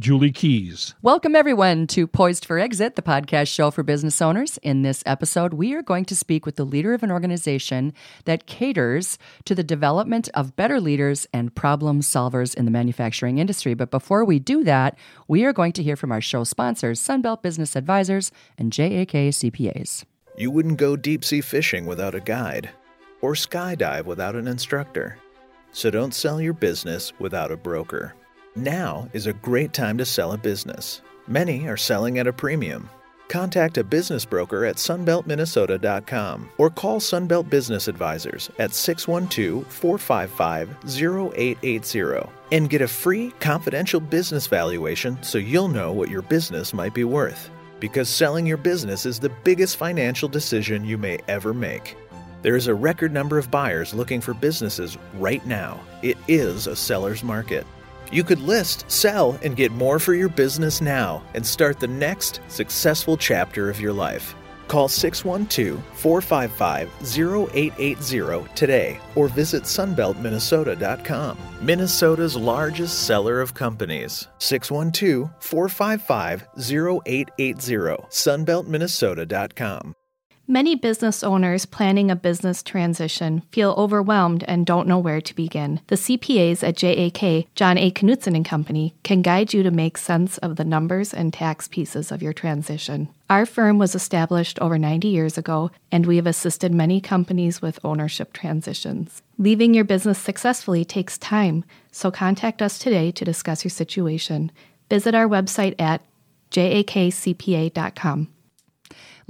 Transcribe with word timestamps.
Julie 0.00 0.32
Keys. 0.32 0.94
Welcome, 1.02 1.36
everyone, 1.36 1.86
to 1.88 2.06
Poised 2.06 2.46
for 2.46 2.58
Exit, 2.58 2.96
the 2.96 3.02
podcast 3.02 3.48
show 3.48 3.70
for 3.70 3.82
business 3.82 4.22
owners. 4.22 4.56
In 4.62 4.80
this 4.80 5.02
episode, 5.04 5.52
we 5.52 5.74
are 5.74 5.82
going 5.82 6.06
to 6.06 6.16
speak 6.16 6.46
with 6.46 6.56
the 6.56 6.64
leader 6.64 6.94
of 6.94 7.02
an 7.02 7.10
organization 7.10 7.92
that 8.24 8.46
caters 8.46 9.18
to 9.44 9.54
the 9.54 9.62
development 9.62 10.30
of 10.32 10.56
better 10.56 10.80
leaders 10.80 11.26
and 11.34 11.54
problem 11.54 12.00
solvers 12.00 12.54
in 12.54 12.64
the 12.64 12.70
manufacturing 12.70 13.36
industry. 13.36 13.74
But 13.74 13.90
before 13.90 14.24
we 14.24 14.38
do 14.38 14.64
that, 14.64 14.98
we 15.28 15.44
are 15.44 15.52
going 15.52 15.72
to 15.72 15.82
hear 15.82 15.96
from 15.96 16.12
our 16.12 16.22
show 16.22 16.44
sponsors, 16.44 16.98
Sunbelt 16.98 17.42
Business 17.42 17.76
Advisors 17.76 18.32
and 18.56 18.72
JAK 18.72 19.12
CPAs. 19.12 20.04
You 20.34 20.50
wouldn't 20.50 20.78
go 20.78 20.96
deep 20.96 21.26
sea 21.26 21.42
fishing 21.42 21.84
without 21.84 22.14
a 22.14 22.20
guide 22.20 22.70
or 23.20 23.34
skydive 23.34 24.06
without 24.06 24.34
an 24.34 24.48
instructor. 24.48 25.18
So 25.72 25.90
don't 25.90 26.14
sell 26.14 26.40
your 26.40 26.54
business 26.54 27.12
without 27.18 27.52
a 27.52 27.56
broker. 27.58 28.14
Now 28.56 29.08
is 29.12 29.26
a 29.26 29.32
great 29.32 29.72
time 29.72 29.96
to 29.98 30.04
sell 30.04 30.32
a 30.32 30.38
business. 30.38 31.02
Many 31.28 31.68
are 31.68 31.76
selling 31.76 32.18
at 32.18 32.26
a 32.26 32.32
premium. 32.32 32.90
Contact 33.28 33.78
a 33.78 33.84
business 33.84 34.24
broker 34.24 34.64
at 34.64 34.74
sunbeltminnesota.com 34.74 36.50
or 36.58 36.68
call 36.68 36.98
Sunbelt 36.98 37.48
Business 37.48 37.86
Advisors 37.86 38.50
at 38.58 38.74
612 38.74 39.64
455 39.72 40.76
0880 40.84 42.28
and 42.50 42.68
get 42.68 42.82
a 42.82 42.88
free 42.88 43.30
confidential 43.38 44.00
business 44.00 44.48
valuation 44.48 45.22
so 45.22 45.38
you'll 45.38 45.68
know 45.68 45.92
what 45.92 46.10
your 46.10 46.22
business 46.22 46.74
might 46.74 46.92
be 46.92 47.04
worth. 47.04 47.50
Because 47.78 48.08
selling 48.08 48.46
your 48.46 48.56
business 48.56 49.06
is 49.06 49.20
the 49.20 49.32
biggest 49.44 49.76
financial 49.76 50.28
decision 50.28 50.84
you 50.84 50.98
may 50.98 51.20
ever 51.28 51.54
make. 51.54 51.96
There 52.42 52.56
is 52.56 52.66
a 52.66 52.74
record 52.74 53.12
number 53.12 53.38
of 53.38 53.50
buyers 53.50 53.94
looking 53.94 54.20
for 54.20 54.34
businesses 54.34 54.98
right 55.14 55.44
now. 55.46 55.80
It 56.02 56.18
is 56.26 56.66
a 56.66 56.74
seller's 56.74 57.22
market. 57.22 57.64
You 58.10 58.24
could 58.24 58.40
list, 58.40 58.90
sell, 58.90 59.38
and 59.42 59.56
get 59.56 59.70
more 59.72 59.98
for 59.98 60.14
your 60.14 60.28
business 60.28 60.80
now 60.80 61.22
and 61.34 61.46
start 61.46 61.78
the 61.78 61.86
next 61.86 62.40
successful 62.48 63.16
chapter 63.16 63.70
of 63.70 63.80
your 63.80 63.92
life. 63.92 64.34
Call 64.66 64.88
612 64.88 65.82
455 65.94 66.88
0880 67.02 68.48
today 68.54 69.00
or 69.16 69.28
visit 69.28 69.64
sunbeltminnesota.com, 69.64 71.38
Minnesota's 71.60 72.36
largest 72.36 73.06
seller 73.06 73.40
of 73.40 73.54
companies. 73.54 74.28
612 74.38 75.30
455 75.40 76.46
0880, 76.56 77.54
sunbeltminnesota.com. 78.10 79.94
Many 80.50 80.74
business 80.74 81.22
owners 81.22 81.64
planning 81.64 82.10
a 82.10 82.16
business 82.16 82.60
transition 82.60 83.42
feel 83.52 83.72
overwhelmed 83.78 84.42
and 84.48 84.66
don't 84.66 84.88
know 84.88 84.98
where 84.98 85.20
to 85.20 85.34
begin. 85.36 85.80
The 85.86 85.94
CPAs 85.94 86.66
at 86.66 86.74
JAK, 86.74 87.46
John 87.54 87.78
A. 87.78 87.92
Knutson 87.92 88.34
and 88.34 88.44
Company, 88.44 88.96
can 89.04 89.22
guide 89.22 89.54
you 89.54 89.62
to 89.62 89.70
make 89.70 89.96
sense 89.96 90.38
of 90.38 90.56
the 90.56 90.64
numbers 90.64 91.14
and 91.14 91.32
tax 91.32 91.68
pieces 91.68 92.10
of 92.10 92.20
your 92.20 92.32
transition. 92.32 93.10
Our 93.30 93.46
firm 93.46 93.78
was 93.78 93.94
established 93.94 94.58
over 94.58 94.76
90 94.76 95.06
years 95.06 95.38
ago, 95.38 95.70
and 95.92 96.04
we 96.04 96.16
have 96.16 96.26
assisted 96.26 96.74
many 96.74 97.00
companies 97.00 97.62
with 97.62 97.78
ownership 97.84 98.32
transitions. 98.32 99.22
Leaving 99.38 99.72
your 99.72 99.84
business 99.84 100.18
successfully 100.18 100.84
takes 100.84 101.16
time, 101.16 101.64
so 101.92 102.10
contact 102.10 102.60
us 102.60 102.76
today 102.76 103.12
to 103.12 103.24
discuss 103.24 103.62
your 103.62 103.70
situation. 103.70 104.50
Visit 104.88 105.14
our 105.14 105.28
website 105.28 105.80
at 105.80 106.02
jakcpa.com. 106.50 108.26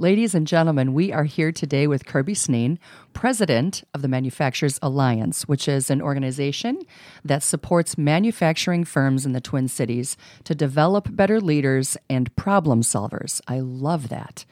Ladies 0.01 0.33
and 0.33 0.47
gentlemen, 0.47 0.95
we 0.95 1.13
are 1.13 1.25
here 1.25 1.51
today 1.51 1.85
with 1.85 2.07
Kirby 2.07 2.33
Sneen, 2.33 2.79
president 3.13 3.83
of 3.93 4.01
the 4.01 4.07
Manufacturers 4.07 4.79
Alliance, 4.81 5.47
which 5.47 5.67
is 5.67 5.91
an 5.91 6.01
organization 6.01 6.81
that 7.23 7.43
supports 7.43 7.99
manufacturing 7.99 8.83
firms 8.83 9.27
in 9.27 9.33
the 9.33 9.39
Twin 9.39 9.67
Cities 9.67 10.17
to 10.43 10.55
develop 10.55 11.15
better 11.15 11.39
leaders 11.39 11.97
and 12.09 12.35
problem 12.35 12.81
solvers. 12.81 13.41
I 13.47 13.59
love 13.59 14.09
that. 14.09 14.43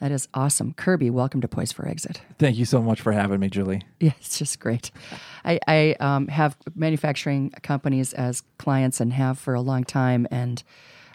That 0.00 0.12
is 0.12 0.28
awesome. 0.34 0.74
Kirby, 0.74 1.08
welcome 1.08 1.40
to 1.40 1.48
Poised 1.48 1.74
for 1.74 1.88
Exit. 1.88 2.20
Thank 2.38 2.58
you 2.58 2.66
so 2.66 2.82
much 2.82 3.00
for 3.00 3.12
having 3.12 3.40
me, 3.40 3.48
Julie. 3.48 3.80
Yeah, 3.98 4.12
it's 4.20 4.38
just 4.38 4.60
great. 4.60 4.90
I, 5.42 5.58
I 5.66 5.96
um, 6.00 6.28
have 6.28 6.54
manufacturing 6.74 7.48
companies 7.62 8.12
as 8.12 8.42
clients 8.58 9.00
and 9.00 9.14
have 9.14 9.38
for 9.38 9.54
a 9.54 9.62
long 9.62 9.84
time. 9.84 10.26
And 10.30 10.62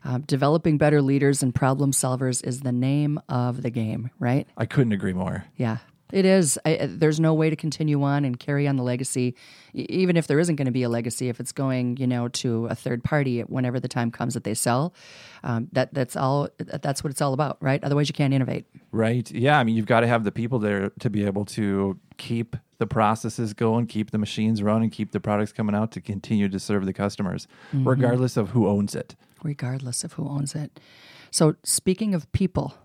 uh, 0.08 0.20
developing 0.26 0.78
better 0.78 1.02
leaders 1.02 1.44
and 1.44 1.54
problem 1.54 1.92
solvers 1.92 2.44
is 2.46 2.62
the 2.62 2.72
name 2.72 3.20
of 3.28 3.62
the 3.62 3.70
game, 3.70 4.10
right? 4.20 4.48
I 4.56 4.66
couldn't 4.66 4.94
agree 4.94 5.12
more. 5.12 5.44
Yeah, 5.58 5.78
it 6.12 6.26
is. 6.26 6.58
I, 6.66 6.88
there's 6.90 7.20
no 7.20 7.34
way 7.34 7.50
to 7.50 7.56
continue 7.56 8.02
on 8.04 8.24
and 8.24 8.40
carry 8.40 8.68
on 8.68 8.78
the 8.78 8.84
legacy, 8.84 9.36
even 9.74 10.16
if 10.16 10.28
there 10.28 10.40
isn't 10.40 10.56
going 10.56 10.66
to 10.66 10.72
be 10.72 10.84
a 10.84 10.90
legacy. 10.90 11.30
If 11.30 11.40
it's 11.40 11.52
going, 11.52 11.98
you 11.98 12.08
know, 12.08 12.28
to 12.30 12.68
a 12.68 12.76
third 12.76 13.04
party 13.04 13.42
whenever 13.42 13.80
the 13.80 13.88
time 13.88 14.12
comes 14.12 14.34
that 14.34 14.44
they 14.44 14.54
sell, 14.54 14.94
um, 15.44 15.68
that 15.74 15.94
that's 15.94 16.16
all. 16.16 16.50
That's 16.58 17.04
what 17.04 17.12
it's 17.12 17.22
all 17.22 17.34
about, 17.34 17.58
right? 17.62 17.84
Otherwise, 17.84 18.08
you 18.08 18.14
can't 18.14 18.34
innovate. 18.34 18.66
Right. 18.92 19.30
Yeah. 19.32 19.60
I 19.60 19.64
mean, 19.64 19.76
you've 19.76 19.86
got 19.86 20.02
to 20.02 20.08
have 20.08 20.24
the 20.24 20.32
people 20.32 20.60
there 20.60 20.92
to 21.00 21.10
be 21.10 21.26
able 21.26 21.46
to 21.46 22.00
keep 22.18 22.56
the 22.78 22.88
processes 22.88 23.54
going, 23.54 23.88
keep 23.88 24.12
the 24.12 24.18
machines 24.18 24.62
running, 24.62 24.90
keep 24.90 25.12
the 25.12 25.20
products 25.20 25.52
coming 25.52 25.76
out 25.76 25.92
to 25.92 26.02
continue 26.02 26.48
to 26.48 26.60
serve 26.60 26.86
the 26.86 26.94
customers, 26.94 27.48
mm-hmm. 27.74 27.88
regardless 27.88 28.38
of 28.38 28.52
who 28.52 28.68
owns 28.68 28.96
it. 28.96 29.16
Regardless 29.44 30.04
of 30.04 30.14
who 30.14 30.28
owns 30.28 30.56
it. 30.56 30.80
So, 31.32 31.56
speaking 31.64 32.14
of 32.14 32.32
people, 32.32 32.76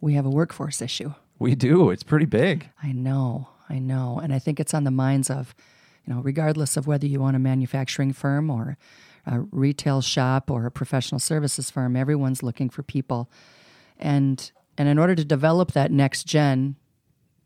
we 0.00 0.14
have 0.14 0.24
a 0.24 0.30
workforce 0.30 0.80
issue. 0.80 1.14
We 1.40 1.56
do. 1.56 1.90
It's 1.90 2.04
pretty 2.04 2.26
big. 2.26 2.68
I 2.82 2.92
know. 2.92 3.48
I 3.68 3.78
know. 3.78 4.20
And 4.22 4.32
I 4.32 4.38
think 4.38 4.60
it's 4.60 4.74
on 4.74 4.84
the 4.84 4.90
minds 4.90 5.30
of, 5.30 5.54
you 6.06 6.14
know, 6.14 6.20
regardless 6.20 6.76
of 6.76 6.86
whether 6.86 7.06
you 7.06 7.22
own 7.24 7.34
a 7.34 7.38
manufacturing 7.38 8.12
firm 8.12 8.50
or 8.50 8.76
a 9.26 9.40
retail 9.50 10.02
shop 10.02 10.50
or 10.50 10.66
a 10.66 10.70
professional 10.70 11.18
services 11.18 11.70
firm, 11.70 11.96
everyone's 11.96 12.42
looking 12.42 12.68
for 12.68 12.82
people. 12.82 13.30
And 13.98 14.52
and 14.78 14.88
in 14.88 14.98
order 14.98 15.14
to 15.14 15.24
develop 15.24 15.72
that 15.72 15.90
next 15.90 16.24
gen, 16.24 16.76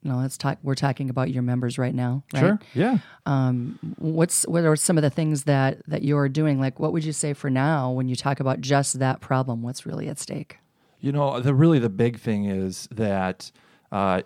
you 0.03 0.11
know, 0.11 0.19
let's 0.19 0.37
talk. 0.37 0.59
We're 0.63 0.75
talking 0.75 1.09
about 1.09 1.31
your 1.31 1.43
members 1.43 1.79
right 1.79 1.95
now, 1.95 2.25
right? 2.33 2.41
Sure. 2.41 2.61
Yeah. 2.75 2.99
Um, 3.27 3.79
what's 3.99 4.47
what 4.47 4.65
are 4.65 4.77
some 4.77 4.99
of 4.99 5.03
the 5.03 5.11
things 5.11 5.45
that 5.45 5.83
that 5.89 6.03
you're 6.03 6.29
doing? 6.29 6.61
Like, 6.61 6.79
what 6.79 6.93
would 6.93 7.05
you 7.05 7.13
say 7.13 7.33
for 7.33 7.49
now 7.49 7.91
when 7.91 8.09
you 8.09 8.17
talk 8.17 8.41
about 8.41 8.61
just 8.61 8.99
that 8.99 9.21
problem? 9.21 9.63
What's 9.63 9.87
really 9.87 10.09
at 10.09 10.19
stake? 10.19 10.59
You 11.01 11.13
know, 11.13 11.41
the 11.41 11.55
really 11.55 11.79
the 11.79 11.89
big 11.89 12.19
thing 12.19 12.45
is 12.45 12.89
that 12.91 13.51
uh, 13.95 14.23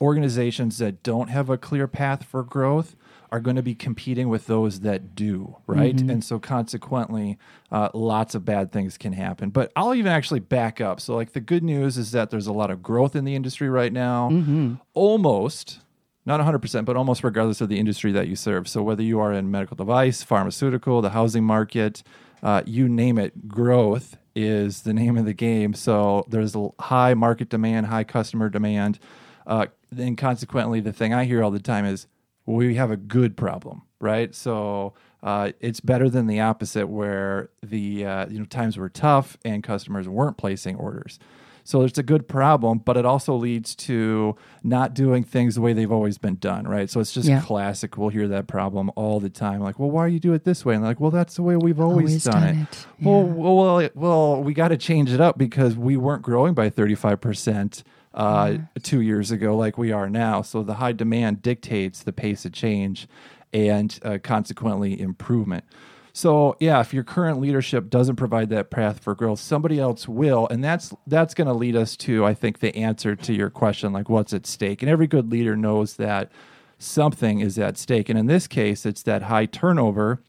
organizations 0.00 0.76
that 0.76 1.02
don't 1.02 1.28
have 1.28 1.48
a 1.48 1.56
clear 1.56 1.88
path 1.88 2.22
for 2.22 2.42
growth 2.42 2.94
are 3.32 3.40
going 3.40 3.56
to 3.56 3.62
be 3.62 3.74
competing 3.74 4.28
with 4.28 4.46
those 4.46 4.80
that 4.80 5.14
do, 5.14 5.56
right? 5.66 5.96
Mm-hmm. 5.96 6.10
And 6.10 6.24
so 6.24 6.38
consequently, 6.38 7.38
uh, 7.72 7.88
lots 7.94 8.34
of 8.34 8.44
bad 8.44 8.70
things 8.70 8.98
can 8.98 9.14
happen. 9.14 9.48
But 9.50 9.72
I'll 9.74 9.94
even 9.94 10.12
actually 10.12 10.40
back 10.40 10.80
up. 10.82 11.00
So, 11.00 11.16
like, 11.16 11.32
the 11.32 11.40
good 11.40 11.64
news 11.64 11.96
is 11.96 12.12
that 12.12 12.30
there's 12.30 12.46
a 12.46 12.52
lot 12.52 12.70
of 12.70 12.82
growth 12.82 13.16
in 13.16 13.24
the 13.24 13.34
industry 13.34 13.68
right 13.68 13.92
now, 13.92 14.28
mm-hmm. 14.30 14.74
almost. 14.94 15.80
Not 16.24 16.40
100%, 16.40 16.84
but 16.84 16.96
almost 16.96 17.22
regardless 17.22 17.60
of 17.60 17.68
the 17.68 17.78
industry 17.78 18.10
that 18.10 18.26
you 18.26 18.34
serve. 18.34 18.68
So, 18.68 18.82
whether 18.82 19.02
you 19.02 19.18
are 19.20 19.32
in 19.32 19.50
medical 19.50 19.76
device, 19.76 20.22
pharmaceutical, 20.22 21.00
the 21.00 21.10
housing 21.10 21.44
market, 21.44 22.02
uh, 22.42 22.62
you 22.66 22.88
name 22.88 23.16
it, 23.16 23.48
growth 23.48 24.18
is 24.36 24.82
the 24.82 24.92
name 24.92 25.16
of 25.16 25.24
the 25.24 25.34
game. 25.34 25.74
So, 25.74 26.24
there's 26.28 26.54
a 26.54 26.68
high 26.78 27.14
market 27.14 27.48
demand, 27.48 27.86
high 27.86 28.04
customer 28.04 28.48
demand. 28.48 29.00
Uh, 29.46 29.66
and 29.96 30.18
consequently, 30.18 30.80
the 30.80 30.92
thing 30.92 31.14
I 31.14 31.24
hear 31.24 31.42
all 31.42 31.50
the 31.50 31.60
time 31.60 31.84
is 31.84 32.06
we 32.46 32.76
have 32.76 32.90
a 32.90 32.96
good 32.96 33.36
problem, 33.36 33.82
right? 34.00 34.34
So 34.34 34.94
uh, 35.22 35.52
it's 35.60 35.80
better 35.80 36.08
than 36.08 36.26
the 36.26 36.40
opposite, 36.40 36.86
where 36.86 37.50
the 37.62 38.06
uh, 38.06 38.26
you 38.28 38.38
know 38.38 38.44
times 38.44 38.76
were 38.76 38.88
tough 38.88 39.36
and 39.44 39.62
customers 39.62 40.08
weren't 40.08 40.36
placing 40.36 40.76
orders. 40.76 41.18
So 41.66 41.82
it's 41.82 41.98
a 41.98 42.04
good 42.04 42.28
problem, 42.28 42.78
but 42.78 42.96
it 42.96 43.04
also 43.04 43.34
leads 43.34 43.74
to 43.74 44.36
not 44.62 44.94
doing 44.94 45.24
things 45.24 45.56
the 45.56 45.60
way 45.60 45.72
they've 45.72 45.90
always 45.90 46.16
been 46.16 46.36
done, 46.36 46.64
right? 46.64 46.88
So 46.88 47.00
it's 47.00 47.12
just 47.12 47.28
yeah. 47.28 47.40
classic. 47.40 47.98
We'll 47.98 48.10
hear 48.10 48.28
that 48.28 48.46
problem 48.46 48.92
all 48.94 49.18
the 49.18 49.28
time. 49.28 49.60
Like, 49.60 49.76
well, 49.76 49.90
why 49.90 50.06
do 50.06 50.14
you 50.14 50.20
do 50.20 50.32
it 50.32 50.44
this 50.44 50.64
way? 50.64 50.76
And 50.76 50.84
like, 50.84 51.00
well, 51.00 51.10
that's 51.10 51.34
the 51.34 51.42
way 51.42 51.56
we've 51.56 51.80
always, 51.80 52.06
always 52.06 52.24
done, 52.24 52.40
done, 52.40 52.58
it. 52.58 52.72
it. 52.72 52.86
Yeah. 53.00 53.08
Well, 53.08 53.24
well, 53.24 53.88
well, 53.96 54.42
we 54.44 54.54
got 54.54 54.68
to 54.68 54.76
change 54.76 55.10
it 55.10 55.20
up 55.20 55.38
because 55.38 55.76
we 55.76 55.96
weren't 55.96 56.22
growing 56.22 56.54
by 56.54 56.70
35% 56.70 57.82
uh, 58.14 58.46
mm. 58.46 58.68
two 58.84 59.00
years 59.00 59.32
ago 59.32 59.56
like 59.56 59.76
we 59.76 59.90
are 59.90 60.08
now. 60.08 60.42
So 60.42 60.62
the 60.62 60.74
high 60.74 60.92
demand 60.92 61.42
dictates 61.42 62.00
the 62.00 62.12
pace 62.12 62.44
of 62.44 62.52
change 62.52 63.08
and 63.52 63.98
uh, 64.04 64.18
consequently 64.22 65.00
improvement. 65.00 65.64
So 66.16 66.56
yeah, 66.60 66.80
if 66.80 66.94
your 66.94 67.04
current 67.04 67.40
leadership 67.40 67.90
doesn't 67.90 68.16
provide 68.16 68.48
that 68.48 68.70
path 68.70 69.00
for 69.00 69.14
growth, 69.14 69.38
somebody 69.38 69.78
else 69.78 70.08
will, 70.08 70.48
and 70.48 70.64
that's 70.64 70.94
that's 71.06 71.34
going 71.34 71.46
to 71.46 71.52
lead 71.52 71.76
us 71.76 71.94
to 71.98 72.24
I 72.24 72.32
think 72.32 72.60
the 72.60 72.74
answer 72.74 73.14
to 73.14 73.34
your 73.34 73.50
question, 73.50 73.92
like 73.92 74.08
what's 74.08 74.32
at 74.32 74.46
stake. 74.46 74.80
And 74.80 74.90
every 74.90 75.06
good 75.06 75.30
leader 75.30 75.58
knows 75.58 75.96
that 75.96 76.32
something 76.78 77.40
is 77.40 77.58
at 77.58 77.76
stake, 77.76 78.08
and 78.08 78.18
in 78.18 78.28
this 78.28 78.46
case, 78.46 78.86
it's 78.86 79.02
that 79.02 79.24
high 79.24 79.44
turnover 79.44 80.22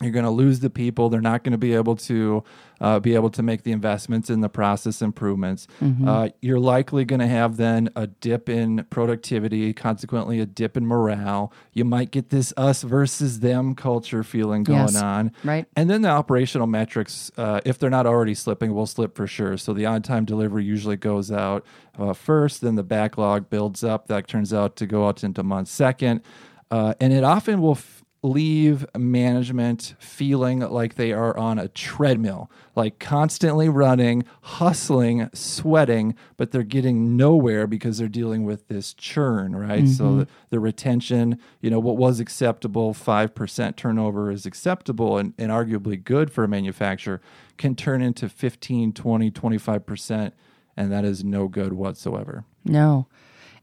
you're 0.00 0.12
going 0.12 0.24
to 0.24 0.30
lose 0.30 0.60
the 0.60 0.70
people. 0.70 1.08
They're 1.10 1.20
not 1.20 1.44
going 1.44 1.52
to 1.52 1.58
be 1.58 1.74
able 1.74 1.96
to 1.96 2.42
uh, 2.80 2.98
be 2.98 3.14
able 3.14 3.28
to 3.28 3.42
make 3.42 3.62
the 3.64 3.72
investments 3.72 4.30
in 4.30 4.40
the 4.40 4.48
process 4.48 5.02
improvements. 5.02 5.66
Mm-hmm. 5.82 6.08
uh, 6.08 6.28
you're 6.40 6.58
likely 6.58 7.04
going 7.04 7.20
to 7.20 7.26
have 7.26 7.58
then 7.58 7.90
a 7.94 8.06
dip 8.06 8.48
in 8.48 8.86
productivity 8.88 9.74
consequently 9.74 10.40
a 10.40 10.46
dip 10.46 10.76
in 10.78 10.86
morale. 10.86 11.52
You 11.74 11.84
might 11.84 12.10
get 12.10 12.30
this 12.30 12.54
us 12.56 12.82
versus 12.82 13.40
them 13.40 13.74
culture 13.74 14.22
feeling 14.24 14.62
going 14.64 14.78
Yes, 14.80 14.96
on. 14.96 15.32
Right. 15.44 15.66
and 15.76 15.90
then 15.90 16.00
the 16.02 16.08
operational 16.08 16.66
metrics 16.66 17.30
uh, 17.36 17.60
if 17.66 17.78
they're 17.78 17.90
not 17.90 18.06
already 18.06 18.34
slipping 18.34 18.72
will 18.74 18.86
slip 18.86 19.14
for 19.14 19.26
sure. 19.26 19.58
So 19.58 19.74
the 19.74 19.84
on-time 19.84 20.24
delivery 20.24 20.64
usually 20.64 20.96
goes 20.96 21.30
out 21.30 21.66
uh, 21.98 22.14
first 22.14 22.62
then 22.62 22.76
the 22.76 22.82
backlog 22.82 23.50
builds 23.50 23.84
up. 23.84 24.06
That 24.06 24.26
turns 24.26 24.54
out 24.54 24.76
to 24.76 24.86
go 24.86 25.06
out 25.06 25.22
into 25.22 25.42
month 25.42 25.68
second. 25.68 26.22
Uh, 26.70 26.94
and 27.00 27.12
it 27.12 27.24
often 27.24 27.60
will 27.60 27.72
f- 27.72 27.99
leave 28.22 28.84
management 28.96 29.94
feeling 29.98 30.60
like 30.60 30.96
they 30.96 31.10
are 31.10 31.36
on 31.38 31.58
a 31.58 31.68
treadmill, 31.68 32.50
like 32.76 32.98
constantly 32.98 33.68
running, 33.68 34.24
hustling, 34.42 35.30
sweating, 35.32 36.14
but 36.36 36.50
they're 36.50 36.62
getting 36.62 37.16
nowhere 37.16 37.66
because 37.66 37.96
they're 37.96 38.08
dealing 38.08 38.44
with 38.44 38.68
this 38.68 38.92
churn, 38.92 39.56
right? 39.56 39.88
So 39.88 40.04
mm-hmm. 40.04 40.18
the, 40.18 40.28
the 40.50 40.60
retention, 40.60 41.38
you 41.62 41.70
know, 41.70 41.80
what 41.80 41.96
was 41.96 42.20
acceptable, 42.20 42.92
5% 42.92 43.76
turnover 43.76 44.30
is 44.30 44.44
acceptable 44.44 45.16
and, 45.16 45.32
and 45.38 45.50
arguably 45.50 46.02
good 46.02 46.30
for 46.30 46.44
a 46.44 46.48
manufacturer, 46.48 47.22
can 47.56 47.74
turn 47.74 48.02
into 48.02 48.28
15, 48.28 48.92
20, 48.92 49.30
25%, 49.30 50.32
and 50.76 50.92
that 50.92 51.06
is 51.06 51.24
no 51.24 51.48
good 51.48 51.72
whatsoever. 51.72 52.44
No. 52.66 53.06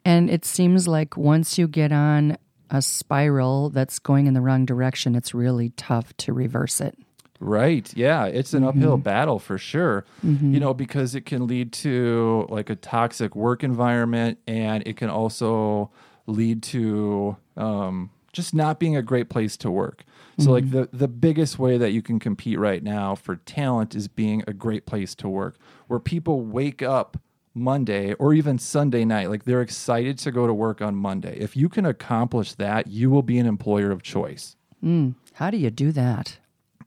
And 0.03 0.31
it 0.31 0.45
seems 0.45 0.87
like 0.87 1.15
once 1.15 1.59
you 1.59 1.67
get 1.67 1.91
on 1.91 2.37
a 2.69 2.81
spiral 2.81 3.69
that's 3.69 3.99
going 3.99 4.27
in 4.27 4.33
the 4.33 4.41
wrong 4.41 4.65
direction, 4.65 5.15
it's 5.15 5.33
really 5.33 5.69
tough 5.71 6.15
to 6.17 6.33
reverse 6.33 6.81
it. 6.81 6.97
Right. 7.39 7.95
Yeah. 7.95 8.25
It's 8.25 8.53
an 8.53 8.63
uphill 8.63 8.93
mm-hmm. 8.93 9.03
battle 9.03 9.39
for 9.39 9.57
sure. 9.57 10.05
Mm-hmm. 10.25 10.53
You 10.53 10.59
know, 10.59 10.73
because 10.73 11.13
it 11.13 11.25
can 11.25 11.45
lead 11.45 11.71
to 11.73 12.47
like 12.49 12.69
a 12.69 12.75
toxic 12.75 13.35
work 13.35 13.63
environment 13.63 14.39
and 14.47 14.85
it 14.87 14.97
can 14.97 15.09
also 15.09 15.91
lead 16.25 16.63
to 16.63 17.37
um, 17.55 18.09
just 18.33 18.53
not 18.53 18.79
being 18.79 18.95
a 18.95 19.01
great 19.01 19.29
place 19.29 19.55
to 19.57 19.71
work. 19.71 20.03
So, 20.39 20.51
like, 20.51 20.65
mm-hmm. 20.65 20.81
the, 20.81 20.89
the 20.93 21.07
biggest 21.07 21.57
way 21.57 21.79
that 21.79 21.93
you 21.93 22.03
can 22.03 22.19
compete 22.19 22.59
right 22.59 22.83
now 22.83 23.15
for 23.15 23.37
talent 23.37 23.95
is 23.95 24.07
being 24.07 24.43
a 24.45 24.53
great 24.53 24.85
place 24.85 25.15
to 25.15 25.27
work 25.27 25.57
where 25.87 25.99
people 25.99 26.41
wake 26.41 26.83
up 26.83 27.19
Monday 27.57 28.13
or 28.13 28.33
even 28.33 28.57
Sunday 28.57 29.05
night. 29.05 29.29
Like, 29.29 29.45
they're 29.45 29.61
excited 29.61 30.17
to 30.19 30.31
go 30.31 30.47
to 30.47 30.53
work 30.53 30.81
on 30.81 30.95
Monday. 30.95 31.37
If 31.39 31.57
you 31.57 31.69
can 31.69 31.85
accomplish 31.85 32.53
that, 32.53 32.87
you 32.87 33.09
will 33.09 33.21
be 33.23 33.37
an 33.37 33.45
employer 33.45 33.91
of 33.91 34.03
choice. 34.03 34.55
Hmm. 34.81 35.11
How 35.33 35.49
do 35.49 35.57
you 35.57 35.69
do 35.69 35.91
that? 35.91 36.37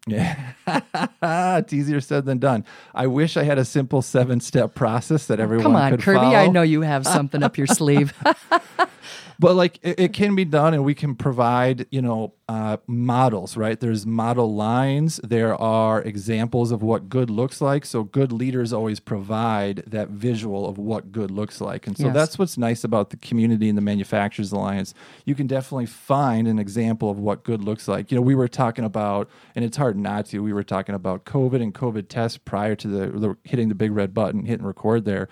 Yeah. 0.06 0.52
it's 1.58 1.72
easier 1.72 2.00
said 2.00 2.25
than 2.25 2.38
done. 2.38 2.64
I 2.94 3.06
wish 3.06 3.37
I 3.37 3.43
had 3.43 3.58
a 3.58 3.64
simple 3.64 4.02
seven 4.02 4.40
step 4.40 4.75
process 4.75 5.26
that 5.26 5.40
oh, 5.40 5.43
everyone 5.43 5.64
Come 5.64 5.76
on, 5.76 5.99
Kirby. 5.99 6.19
follow. 6.19 6.37
I 6.37 6.49
know 6.49 6.62
you 6.62 6.82
have 6.82 7.06
something 7.06 7.43
up 7.43 7.58
your 7.58 7.67
sleeve. 7.67 8.14
But 9.38 9.55
like 9.56 9.79
it, 9.82 9.99
it 10.00 10.12
can 10.12 10.35
be 10.35 10.44
done 10.44 10.75
and 10.75 10.85
we 10.85 10.94
can 10.94 11.14
provide, 11.14 11.87
you 11.91 12.02
know, 12.02 12.35
uh, 12.49 12.79
models, 12.88 13.56
right? 13.56 13.79
There's 13.79 14.05
model 14.05 14.52
lines. 14.55 15.20
There 15.23 15.55
are 15.61 16.02
examples 16.02 16.73
of 16.73 16.82
what 16.82 17.08
good 17.08 17.31
looks 17.31 17.61
like. 17.61 17.87
So 17.87 18.02
good 18.02 18.32
leaders 18.32 18.73
always 18.73 18.99
provide 18.99 19.85
that 19.87 20.08
visual 20.08 20.69
of 20.69 20.76
what 20.76 21.12
good 21.12 21.31
looks 21.31 21.61
like. 21.61 21.87
And 21.87 21.97
so 21.97 22.06
Yes. 22.06 22.14
that's 22.14 22.38
what's 22.41 22.58
nice 22.58 22.82
about 22.82 23.11
the 23.11 23.17
community 23.17 23.69
and 23.69 23.79
the 23.79 23.82
Manufacturers 23.82 24.50
Alliance. 24.50 24.94
You 25.25 25.37
can 25.37 25.46
definitely 25.46 25.87
find 25.87 26.49
an 26.49 26.58
example 26.58 27.08
of 27.08 27.20
what 27.20 27.44
good 27.44 27.62
looks 27.62 27.87
like. 27.87 28.11
You 28.11 28.17
know, 28.17 28.23
we 28.23 28.35
were 28.35 28.49
talking 28.49 28.85
about, 28.85 29.29
and 29.55 29.64
it's 29.64 29.76
hard 29.76 29.96
not 29.96 30.26
to, 30.26 30.41
we 30.43 30.53
were 30.53 30.64
talking 30.64 30.96
about 30.96 31.25
COVID 31.25 31.62
and 31.62 31.73
COVID 31.73 32.08
tests 32.08 32.37
prior 32.37 32.75
to 32.75 32.88
the, 32.88 33.06
the 33.17 33.37
hitting 33.44 33.69
the 33.69 33.76
big 33.76 33.93
red 33.93 34.12
button, 34.12 34.44
hitting 34.44 34.67
record 34.67 35.05
there. 35.05 35.29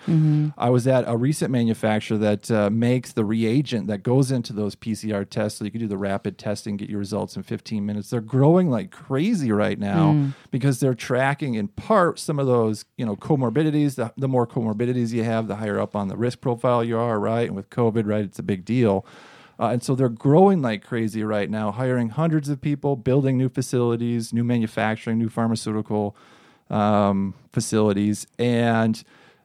I 0.57 0.69
was 0.69 0.87
at 0.87 1.03
a 1.05 1.17
recent 1.17 1.51
manufacturer 1.51 2.17
that 2.17 2.49
uh, 2.49 2.69
makes 2.69 3.11
the 3.11 3.25
reagent 3.25 3.58
that 3.87 4.03
goes 4.03 4.31
into 4.31 4.53
those 4.53 4.75
PCR 4.75 5.27
tests 5.27 5.59
so 5.59 5.65
you 5.65 5.71
can 5.71 5.79
do 5.79 5.87
the 5.87 5.97
rapid 5.97 6.37
testing, 6.37 6.77
get 6.77 6.89
your 6.89 6.99
results 6.99 7.35
in 7.35 7.43
15 7.43 7.85
minutes. 7.85 8.09
They're 8.09 8.21
growing 8.21 8.69
like 8.69 8.91
crazy 8.91 9.51
right 9.51 9.77
now 9.79 10.11
because 10.51 10.79
they're 10.79 10.93
tracking 10.93 11.55
in 11.55 11.67
part 11.67 12.19
some 12.19 12.39
of 12.39 12.47
those, 12.47 12.85
you 12.97 13.05
know, 13.05 13.15
comorbidities. 13.15 13.95
The, 13.95 14.13
the 14.17 14.27
more 14.27 14.47
comorbidities 14.47 15.11
you 15.11 15.23
have, 15.23 15.47
the 15.47 15.57
higher 15.57 15.79
up 15.79 15.95
on 15.95 16.07
the 16.07 16.17
risk 16.17 16.41
profile 16.41 16.83
you 16.83 16.97
are, 16.97 17.19
right? 17.19 17.47
And 17.47 17.55
with 17.55 17.69
COVID, 17.69 18.07
right, 18.07 18.23
it's 18.23 18.39
a 18.39 18.43
big 18.43 18.65
deal. 18.65 19.05
Uh, 19.59 19.71
and 19.71 19.83
so 19.83 19.93
they're 19.93 20.07
growing 20.07 20.61
like 20.61 20.83
crazy 20.85 21.23
right 21.23 21.49
now, 21.49 21.71
hiring 21.71 22.09
hundreds 22.09 22.47
of 22.47 22.61
people, 22.61 22.95
building 22.95 23.37
new 23.37 23.49
facilities, 23.49 24.31
new 24.31 24.43
manufacturing, 24.43 25.17
new 25.17 25.27
pharmaceutical 25.27 26.15
um, 26.69 27.33
facilities, 27.51 28.25
and 28.37 29.03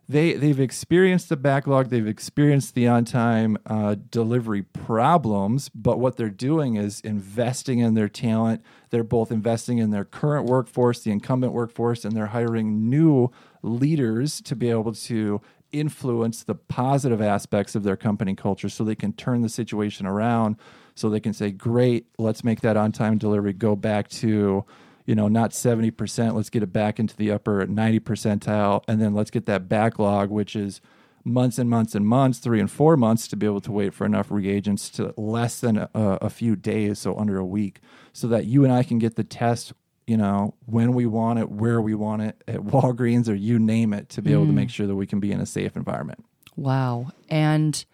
they 0.09 0.35
they've 0.35 0.61
experienced 0.61 1.29
the 1.29 1.37
backlog, 1.37 1.89
they've 1.89 2.07
experienced 2.07 2.75
the 2.75 2.87
on 2.87 3.05
time 3.05 3.57
uh, 3.67 3.97
delivery 4.11 4.63
problems. 4.63 5.69
But 5.71 5.99
what 5.99 6.17
they're 6.17 6.29
doing 6.29 6.77
is 6.77 7.01
investing 7.01 7.79
in 7.79 7.95
their 7.95 8.09
talent. 8.09 8.63
They're 8.91 9.03
both 9.05 9.33
investing 9.33 9.79
in 9.79 9.91
their 9.91 10.05
current 10.05 10.47
workforce, 10.47 11.01
the 11.01 11.11
incumbent 11.11 11.53
workforce, 11.53 12.05
and 12.05 12.15
they're 12.15 12.27
hiring 12.27 12.91
new 12.91 13.31
leaders 13.63 14.41
to 14.43 14.55
be 14.55 14.71
able 14.71 14.93
to 14.93 15.41
influence 15.73 16.45
the 16.45 16.55
positive 16.55 17.21
aspects 17.21 17.75
of 17.75 17.83
their 17.83 17.97
company 17.97 18.35
culture 18.35 18.69
so 18.69 18.85
they 18.85 18.95
can 18.95 19.13
turn 19.13 19.43
the 19.43 19.49
situation 19.49 20.07
around 20.07 20.57
so 20.95 21.11
they 21.11 21.19
can 21.19 21.33
say 21.33 21.51
great 21.51 22.07
let's 22.17 22.45
make 22.45 22.61
that 22.61 22.77
on 22.77 22.93
time 22.93 23.19
delivery 23.19 23.53
go 23.53 23.75
back 23.75 24.07
to 24.07 24.65
you 25.05 25.15
know 25.15 25.29
not 25.29 25.51
70% 25.51 26.35
let's 26.35 26.51
get 26.51 26.63
it 26.63 26.73
back 26.73 26.99
into 26.99 27.17
the 27.17 27.31
upper 27.31 27.67
90 27.67 28.01
percentile 28.01 28.83
and 28.89 29.01
then 29.01 29.15
let's 29.15 29.31
get 29.31 29.47
that 29.47 29.69
backlog 29.69 30.31
which 30.31 30.57
is 30.57 30.81
months 31.25 31.59
and 31.59 31.71
months 31.71 31.95
and 31.95 32.07
months 32.07 32.39
three 32.39 32.61
and 32.61 32.71
four 32.71 32.97
months 32.97 33.27
to 33.29 33.37
be 33.37 33.47
able 33.47 33.61
to 33.61 33.73
wait 33.73 33.95
for 33.95 34.05
enough 34.05 34.31
reagents 34.31 34.91
to 34.91 35.15
less 35.17 35.61
than 35.61 35.79
a, 35.79 35.89
a 35.95 36.31
few 36.31 36.57
days 36.57 36.99
so 36.99 37.17
under 37.17 37.39
a 37.39 37.45
week 37.45 37.81
so 38.13 38.27
that 38.27 38.47
you 38.47 38.65
and 38.65 38.73
i 38.73 38.83
can 38.83 38.99
get 38.99 39.17
the 39.17 39.25
test 39.25 39.73
you 40.07 40.17
know, 40.17 40.55
when 40.67 40.93
we 40.93 41.07
want 41.07 41.39
it, 41.39 41.51
where 41.51 41.81
we 41.81 41.95
want 41.95 42.23
it, 42.23 42.43
at 42.47 42.61
Walgreens 42.61 43.29
or 43.29 43.35
you 43.35 43.59
name 43.59 43.93
it, 43.93 44.09
to 44.11 44.23
be 44.23 44.33
able 44.33 44.47
to 44.47 44.53
mm. 44.53 44.57
make 44.57 44.71
sure 44.71 44.87
that 44.87 44.95
we 44.95 45.07
can 45.07 45.21
be 45.21 45.33
in 45.33 45.41
a 45.41 45.47
safe 45.47 45.77
environment. 45.77 46.25
Wow. 46.57 47.13
And 47.29 47.85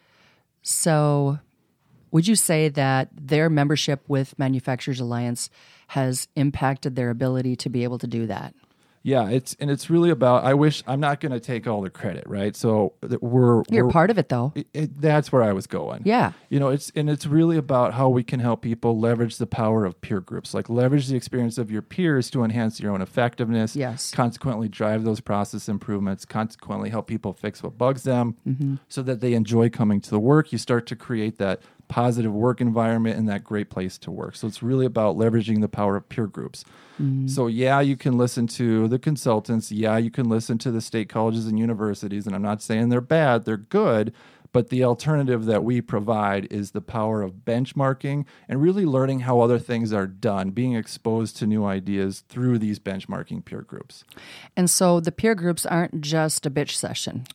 so, 0.63 1.39
would 2.11 2.27
you 2.27 2.35
say 2.35 2.69
that 2.69 3.09
their 3.15 3.49
membership 3.49 4.03
with 4.09 4.37
Manufacturers 4.39 4.99
Alliance 4.99 5.49
has 5.91 6.29
impacted 6.37 6.95
their 6.97 7.11
ability 7.11 7.57
to 7.57 7.69
be 7.69 7.83
able 7.85 7.99
to 7.99 8.07
do 8.07 8.27
that? 8.27 8.55
Yeah, 9.03 9.31
it's 9.31 9.57
and 9.59 9.71
it's 9.71 9.89
really 9.89 10.11
about. 10.11 10.45
I 10.45 10.53
wish 10.53 10.83
I'm 10.87 11.01
not 11.01 11.21
going 11.21 11.33
to 11.33 11.41
take 11.41 11.67
all 11.67 11.81
the 11.81 11.89
credit, 11.89 12.25
right? 12.27 12.55
So 12.55 12.93
that 13.01 13.23
we're 13.23 13.63
You're 13.71 13.87
we're, 13.87 13.91
part 13.91 14.11
of 14.11 14.19
it, 14.19 14.29
though. 14.29 14.53
it, 14.55 14.67
it- 14.75 15.01
that's 15.01 15.33
where 15.33 15.43
I 15.43 15.55
was 15.55 15.67
going. 15.67 16.03
Yeah. 16.05 16.33
You 16.51 16.61
know, 16.61 16.69
it's 16.69 16.93
and 16.95 17.09
it's 17.09 17.27
really 17.27 17.57
about 17.57 17.95
how 17.95 18.11
we 18.11 18.23
can 18.23 18.41
help 18.41 18.61
people 18.61 19.01
leverage 19.01 19.39
the 19.39 19.47
power 19.47 19.87
of 19.87 19.99
peer 20.03 20.21
groups, 20.21 20.53
like 20.53 20.69
leverage 20.69 21.07
the 21.09 21.17
experience 21.17 21.57
of 21.57 21.71
your 21.71 21.81
peers 21.81 22.29
to 22.33 22.45
enhance 22.45 22.79
your 22.79 22.93
own 22.93 23.01
effectiveness. 23.01 23.75
Yes. 23.75 24.11
Consequently, 24.11 24.69
drive 24.69 25.05
those 25.05 25.21
process 25.21 25.67
improvements. 25.67 26.27
Consequently, 26.27 26.91
help 26.91 27.07
people 27.07 27.33
fix 27.33 27.63
what 27.63 27.79
bugs 27.79 28.03
them, 28.03 28.37
Mm-hmm. 28.47 28.75
so 28.91 29.01
that 29.03 29.21
they 29.23 29.33
enjoy 29.33 29.71
coming 29.71 30.03
to 30.03 30.11
the 30.11 30.21
work. 30.21 30.53
You 30.53 30.59
start 30.59 30.85
to 30.89 30.95
create 30.95 31.39
that 31.39 31.63
positive 31.91 32.33
work 32.33 32.61
environment 32.61 33.19
and 33.19 33.29
that 33.29 33.45
great 33.45 33.69
place 33.69 33.99
to 33.99 34.11
work. 34.11 34.37
So 34.37 34.47
it's 34.47 34.63
really 34.63 34.87
about 34.87 35.19
leveraging 35.19 35.61
the 35.61 35.69
power 35.69 35.97
of 35.97 36.09
peer 36.09 36.27
groups. 36.29 36.65
Mm-hmm. 37.03 37.27
So 37.27 37.49
yeah, 37.49 37.81
you 37.81 37.97
can 37.97 38.17
listen 38.17 38.47
to 38.47 38.87
the 38.89 38.99
consultants. 38.99 39.71
Yeah, 39.73 39.99
you 39.99 40.11
can 40.11 40.29
listen 40.29 40.57
to 40.59 40.71
the 40.71 40.81
state 40.81 41.09
colleges 41.09 41.47
and 41.47 41.59
universities. 41.59 42.27
And 42.27 42.35
I'm 42.35 42.43
not 42.43 42.63
saying 42.63 42.89
they're 42.89 43.01
bad; 43.03 43.45
they're 43.45 43.57
good. 43.59 44.15
But 44.53 44.69
the 44.71 44.83
alternative 44.83 45.45
that 45.45 45.63
we 45.63 45.81
provide 45.81 46.49
is 46.53 46.73
the 46.73 46.81
power 46.81 47.23
of 47.23 47.45
benchmarking 47.45 48.25
and 48.49 48.61
really 48.61 48.85
learning 48.85 49.21
how 49.21 49.41
other 49.41 49.61
things 49.61 49.93
are 49.93 50.09
done, 50.09 50.51
being 50.51 50.75
exposed 50.75 51.37
to 51.37 51.47
new 51.47 51.65
ideas 51.65 52.25
through 52.29 52.59
these 52.59 52.81
benchmarking 52.81 53.45
peer 53.45 53.63
groups. 53.63 54.03
And 54.57 54.69
so 54.69 54.99
the 54.99 55.13
peer 55.13 55.37
groups 55.37 55.65
aren't 55.67 56.01
just 56.01 56.47
a 56.47 56.51
bitch 56.51 56.73
session, 56.73 57.27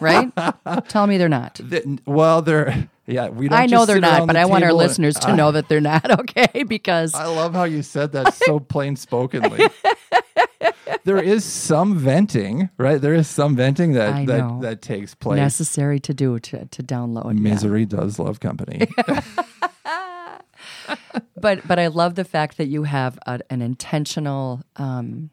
right? 0.00 0.30
Tell 0.88 1.08
me 1.08 1.18
they're 1.18 1.28
not. 1.28 1.56
Th- 1.68 1.84
Well, 2.06 2.40
they're 2.40 2.88
yeah, 3.06 3.28
we 3.28 3.48
don't. 3.48 3.58
I 3.58 3.66
know 3.66 3.84
they're 3.84 4.00
not, 4.00 4.26
but 4.26 4.36
I 4.36 4.46
want 4.46 4.64
our 4.64 4.70
and- 4.70 4.78
listeners 4.78 5.14
to 5.16 5.36
know 5.36 5.52
that 5.52 5.68
they're 5.68 5.80
not, 5.80 6.10
okay? 6.20 6.62
Because 6.62 7.14
I 7.14 7.26
love 7.26 7.54
how 7.54 7.64
you 7.64 7.82
said 7.82 8.12
that 8.12 8.34
so 8.34 8.58
plain 8.74 8.96
spokenly. 8.96 9.70
there 11.04 11.18
is 11.18 11.44
some 11.44 11.98
venting, 11.98 12.70
right? 12.78 13.00
There 13.00 13.14
is 13.14 13.28
some 13.28 13.56
venting 13.56 13.92
that 13.92 14.26
that, 14.26 14.60
that 14.62 14.82
takes 14.82 15.14
place. 15.14 15.36
necessary 15.36 16.00
to 16.00 16.14
do 16.14 16.38
to, 16.38 16.64
to 16.64 16.82
download. 16.82 17.34
yeah. 17.34 17.40
Misery 17.40 17.84
does 17.84 18.18
love 18.18 18.40
company. 18.40 18.86
but 21.38 21.66
but 21.66 21.78
I 21.78 21.88
love 21.88 22.14
the 22.14 22.24
fact 22.24 22.56
that 22.56 22.68
you 22.68 22.84
have 22.84 23.18
a, 23.26 23.40
an 23.50 23.60
intentional 23.60 24.62
um, 24.76 25.30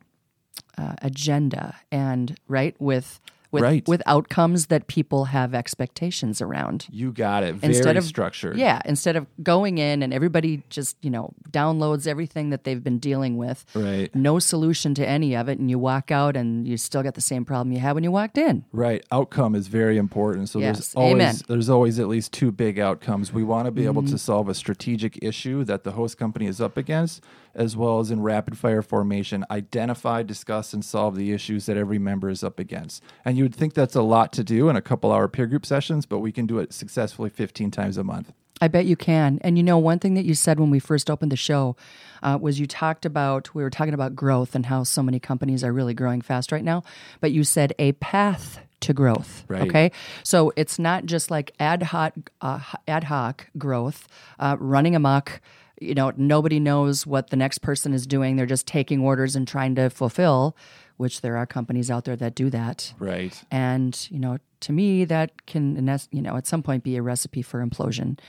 uh, 0.78 0.96
agenda 1.02 1.76
and 1.92 2.38
right 2.48 2.76
with 2.80 3.22
with 3.52 3.64
Right. 3.64 3.88
with 3.88 4.02
outcomes 4.06 4.68
that 4.68 4.88
people 4.88 5.26
have 5.26 5.54
expectations 5.54 6.42
around. 6.42 6.88
You 6.92 7.12
got 7.12 7.44
it. 7.44 7.56
Very 7.56 7.74
instead 7.76 7.98
of 7.98 8.04
structured. 8.04 8.58
Yeah, 8.58 8.82
instead 8.86 9.16
of 9.16 9.28
going 9.44 9.78
in 9.78 10.02
and 10.04 10.14
everybody 10.14 10.64
just 10.70 10.96
you 11.02 11.10
know 11.10 11.34
downloads 11.52 12.08
everything 12.08 12.50
that 12.52 12.64
they've 12.64 12.84
been 12.84 13.00
dealing 13.00 13.38
with, 13.38 13.66
Right. 13.76 14.14
no 14.16 14.40
solution 14.40 14.94
to 14.96 15.08
any 15.08 15.36
of 15.36 15.50
it, 15.50 15.60
and 15.60 15.70
you 15.70 15.78
walk 15.80 16.12
out 16.12 16.36
and 16.38 16.68
you 16.68 16.78
still 16.78 17.04
got 17.04 17.16
the 17.16 17.22
same 17.22 17.44
problem 17.46 17.74
you 17.74 17.80
had 17.80 17.94
when 17.94 18.04
you 18.04 18.12
walked 18.12 18.38
in. 18.38 18.64
Right. 18.72 19.04
Outcome 19.12 19.56
is 19.56 19.68
very 19.68 19.98
important. 19.98 20.50
So 20.50 20.60
Yes. 20.60 20.78
there's 20.78 20.96
always 20.96 21.14
Amen. 21.14 21.36
there's 21.48 21.70
always 21.70 22.00
at 22.00 22.08
least 22.08 22.32
two 22.32 22.52
big 22.52 22.80
outcomes. 22.80 23.34
We 23.34 23.44
want 23.44 23.66
to 23.66 23.72
be 23.72 23.82
Mm-hmm. 23.82 23.90
able 23.92 24.04
to 24.04 24.18
solve 24.18 24.48
a 24.48 24.54
strategic 24.54 25.18
issue 25.24 25.64
that 25.66 25.84
the 25.84 25.92
host 25.94 26.18
company 26.18 26.46
is 26.46 26.62
up 26.62 26.78
against, 26.78 27.22
as 27.54 27.76
well 27.76 28.00
as 28.00 28.12
in 28.12 28.22
rapid 28.22 28.58
fire 28.58 28.82
formation, 28.82 29.46
identify, 29.52 30.24
discuss, 30.24 30.74
and 30.74 30.84
solve 30.84 31.16
the 31.16 31.32
issues 31.32 31.66
that 31.66 31.78
every 31.78 32.00
member 32.00 32.30
is 32.30 32.44
up 32.44 32.60
against. 32.60 33.04
And 33.26 33.38
you 33.38 33.44
would 33.44 33.56
think 33.56 33.74
that's 33.74 33.96
a 33.96 34.02
lot 34.02 34.34
to 34.34 34.44
do 34.44 34.70
in 34.70 34.76
a 34.76 34.82
couple 34.82 35.12
hour 35.12 35.28
peer 35.28 35.48
group 35.48 35.66
sessions, 35.66 36.06
but 36.06 36.20
we 36.20 36.32
can 36.32 36.46
do 36.46 36.60
it 36.60 36.74
successfully 36.74 37.30
15 37.30 37.72
times 37.72 37.98
a 37.98 38.04
month. 38.04 38.32
I 38.62 38.68
bet 38.68 38.86
you 38.86 38.96
can. 38.96 39.40
And 39.42 39.58
you 39.58 39.64
know, 39.64 39.80
one 39.80 39.98
thing 39.98 40.14
that 40.14 40.24
you 40.24 40.36
said 40.36 40.60
when 40.60 40.70
we 40.70 40.80
first 40.80 41.10
opened 41.10 41.32
the 41.32 41.36
show 41.36 41.76
uh, 42.22 42.38
was 42.40 42.60
you 42.60 42.68
talked 42.68 43.06
about, 43.06 43.54
we 43.56 43.64
were 43.64 43.72
talking 43.72 43.96
about 43.96 44.16
growth 44.16 44.54
and 44.54 44.68
how 44.68 44.84
so 44.84 45.02
many 45.02 45.20
companies 45.20 45.64
are 45.64 45.74
really 45.74 45.96
growing 45.96 46.22
fast 46.22 46.52
right 46.52 46.64
now. 46.64 46.84
But 47.20 47.32
you 47.32 47.44
said 47.44 47.74
a 47.80 47.94
path 47.94 48.60
to 48.82 48.94
growth. 48.94 49.46
Right. 49.48 49.64
Okay. 49.64 49.92
So 50.24 50.54
it's 50.56 50.78
not 50.78 51.06
just 51.06 51.32
like 51.32 51.54
ad 51.60 51.84
hoc, 51.84 52.14
uh, 52.42 52.60
ad 52.88 53.06
hoc 53.06 53.48
growth, 53.58 54.08
uh, 54.40 54.58
running 54.60 54.96
amok. 54.96 55.42
You 55.82 55.96
know, 55.96 56.14
nobody 56.16 56.60
knows 56.60 57.08
what 57.08 57.32
the 57.32 57.36
next 57.36 57.60
person 57.60 57.94
is 57.94 58.06
doing. 58.06 58.36
They're 58.36 58.46
just 58.46 58.68
taking 58.68 59.02
orders 59.02 59.36
and 59.36 59.48
trying 59.48 59.76
to 59.76 59.90
fulfill, 59.90 60.56
which 60.98 61.22
there 61.22 61.36
are 61.38 61.46
companies 61.46 61.90
out 61.90 62.06
there 62.06 62.16
that 62.16 62.36
do 62.36 62.50
that. 62.52 62.94
Right. 63.00 63.44
And 63.50 64.08
you 64.12 64.20
know, 64.20 64.38
to 64.62 64.72
me, 64.72 65.06
that 65.06 65.46
can, 65.48 65.90
you 66.12 66.22
know, 66.22 66.38
at 66.38 66.48
some 66.48 66.62
point 66.64 66.84
be 66.84 66.96
a 66.98 67.02
recipe 67.02 67.42
for 67.42 67.66
implosion. 67.66 68.20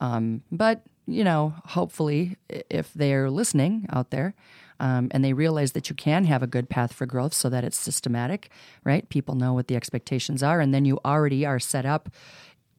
Um, 0.00 0.42
but 0.50 0.82
you 1.06 1.24
know, 1.24 1.54
hopefully, 1.66 2.36
if 2.48 2.92
they're 2.94 3.30
listening 3.30 3.86
out 3.90 4.10
there. 4.10 4.34
Um, 4.80 5.08
and 5.12 5.24
they 5.24 5.32
realize 5.32 5.72
that 5.72 5.88
you 5.88 5.94
can 5.94 6.24
have 6.24 6.42
a 6.42 6.46
good 6.48 6.68
path 6.68 6.92
for 6.92 7.06
growth 7.06 7.34
so 7.34 7.48
that 7.48 7.62
it's 7.62 7.78
systematic, 7.78 8.50
right? 8.82 9.08
People 9.10 9.36
know 9.36 9.52
what 9.52 9.68
the 9.68 9.76
expectations 9.76 10.42
are, 10.42 10.60
and 10.60 10.74
then 10.74 10.84
you 10.84 10.98
already 11.04 11.46
are 11.46 11.60
set 11.60 11.86
up 11.86 12.08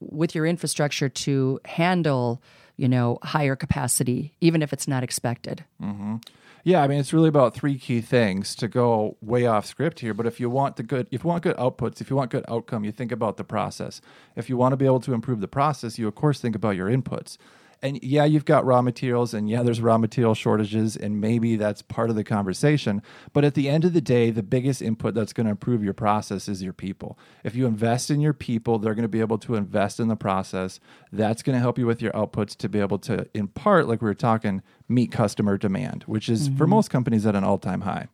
with 0.02 0.36
your 0.36 0.46
infrastructure 0.46 1.08
to 1.08 1.62
handle, 1.64 2.42
you 2.76 2.88
know, 2.88 3.20
higher 3.24 3.56
capacity, 3.56 4.34
even 4.42 4.62
if 4.62 4.74
it's 4.74 4.88
not 4.88 5.04
expected. 5.04 5.64
Mm-hmm. 5.82 6.18
Yeah, 6.66 6.82
I 6.82 6.88
mean 6.88 7.00
it's 7.00 7.12
really 7.12 7.28
about 7.28 7.54
three 7.54 7.78
key 7.78 8.00
things 8.00 8.56
to 8.56 8.70
go 8.70 9.18
way 9.22 9.46
off 9.46 9.66
script 9.66 10.00
here. 10.00 10.14
But 10.14 10.26
if 10.26 10.40
you 10.40 10.50
want 10.50 10.78
the 10.78 10.84
good, 10.84 11.08
if 11.12 11.24
you 11.24 11.28
want 11.28 11.44
good 11.44 11.58
outputs, 11.58 12.00
if 12.00 12.10
you 12.10 12.16
want 12.16 12.32
good 12.32 12.46
outcome, 12.48 12.86
you 12.86 12.92
think 12.94 13.12
about 13.12 13.36
the 13.36 13.44
process. 13.44 14.00
If 14.38 14.50
you 14.50 14.56
want 14.56 14.72
to 14.72 14.78
be 14.78 14.86
able 14.86 15.02
to 15.02 15.14
improve 15.14 15.42
the 15.42 15.48
process, 15.48 16.00
you 16.00 16.08
of 16.08 16.16
course 16.16 16.40
think 16.40 16.56
about 16.56 16.78
your 16.78 16.90
inputs. 16.90 17.38
And 17.84 18.02
yeah, 18.02 18.24
you've 18.24 18.46
got 18.46 18.66
raw 18.66 18.82
materials, 18.82 19.34
and 19.34 19.50
yeah, 19.50 19.62
there's 19.62 19.82
raw 19.82 19.98
material 19.98 20.34
shortages, 20.34 20.96
and 20.96 21.20
maybe 21.20 21.58
that's 21.58 21.82
part 21.82 22.10
of 22.10 22.16
the 22.16 22.24
conversation. 22.24 23.02
But 23.34 23.44
at 23.44 23.56
the 23.56 23.68
end 23.68 23.84
of 23.84 23.92
the 23.92 24.00
day, 24.00 24.32
the 24.32 24.42
biggest 24.42 24.82
input 24.82 25.14
that's 25.14 25.34
going 25.34 25.48
to 25.48 25.52
improve 25.52 25.84
your 25.84 25.94
process 25.94 26.48
is 26.48 26.64
your 26.64 26.72
people. 26.72 27.20
If 27.44 27.56
you 27.56 27.68
invest 27.68 28.10
in 28.10 28.22
your 28.22 28.32
people, 28.32 28.80
they're 28.80 28.96
going 28.96 29.04
to 29.04 29.10
be 29.10 29.20
able 29.20 29.38
to 29.40 29.56
invest 29.56 30.00
in 30.00 30.08
the 30.08 30.16
process. 30.16 30.80
That's 31.12 31.44
going 31.44 31.56
to 31.56 31.60
help 31.60 31.78
you 31.78 31.86
with 31.86 32.02
your 32.02 32.14
outputs 32.14 32.56
to 32.56 32.70
be 32.70 32.80
able 32.80 33.00
to, 33.00 33.28
in 33.34 33.50
part, 33.50 33.90
like 33.90 34.02
we 34.02 34.08
were 34.08 34.14
talking, 34.14 34.62
meet 34.88 35.12
customer 35.12 35.58
demand, 35.58 36.04
which 36.04 36.30
is 36.30 36.48
for 36.48 36.54
mm-hmm. 36.54 36.70
most 36.70 36.90
companies 36.90 37.26
at 37.26 37.36
an 37.36 37.44
all 37.44 37.58
time 37.58 37.82
high. 37.82 38.08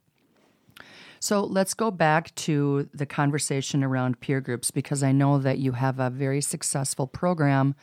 So 1.19 1.43
let's 1.43 1.73
go 1.73 1.91
back 1.91 2.33
to 2.35 2.89
the 2.93 3.05
conversation 3.05 3.83
around 3.83 4.19
peer 4.21 4.39
groups 4.41 4.71
because 4.71 5.03
I 5.03 5.11
know 5.11 5.37
that 5.37 5.59
you 5.59 5.73
have 5.73 5.99
a 5.99 6.09
very 6.09 6.41
successful 6.41 7.07
program, 7.07 7.75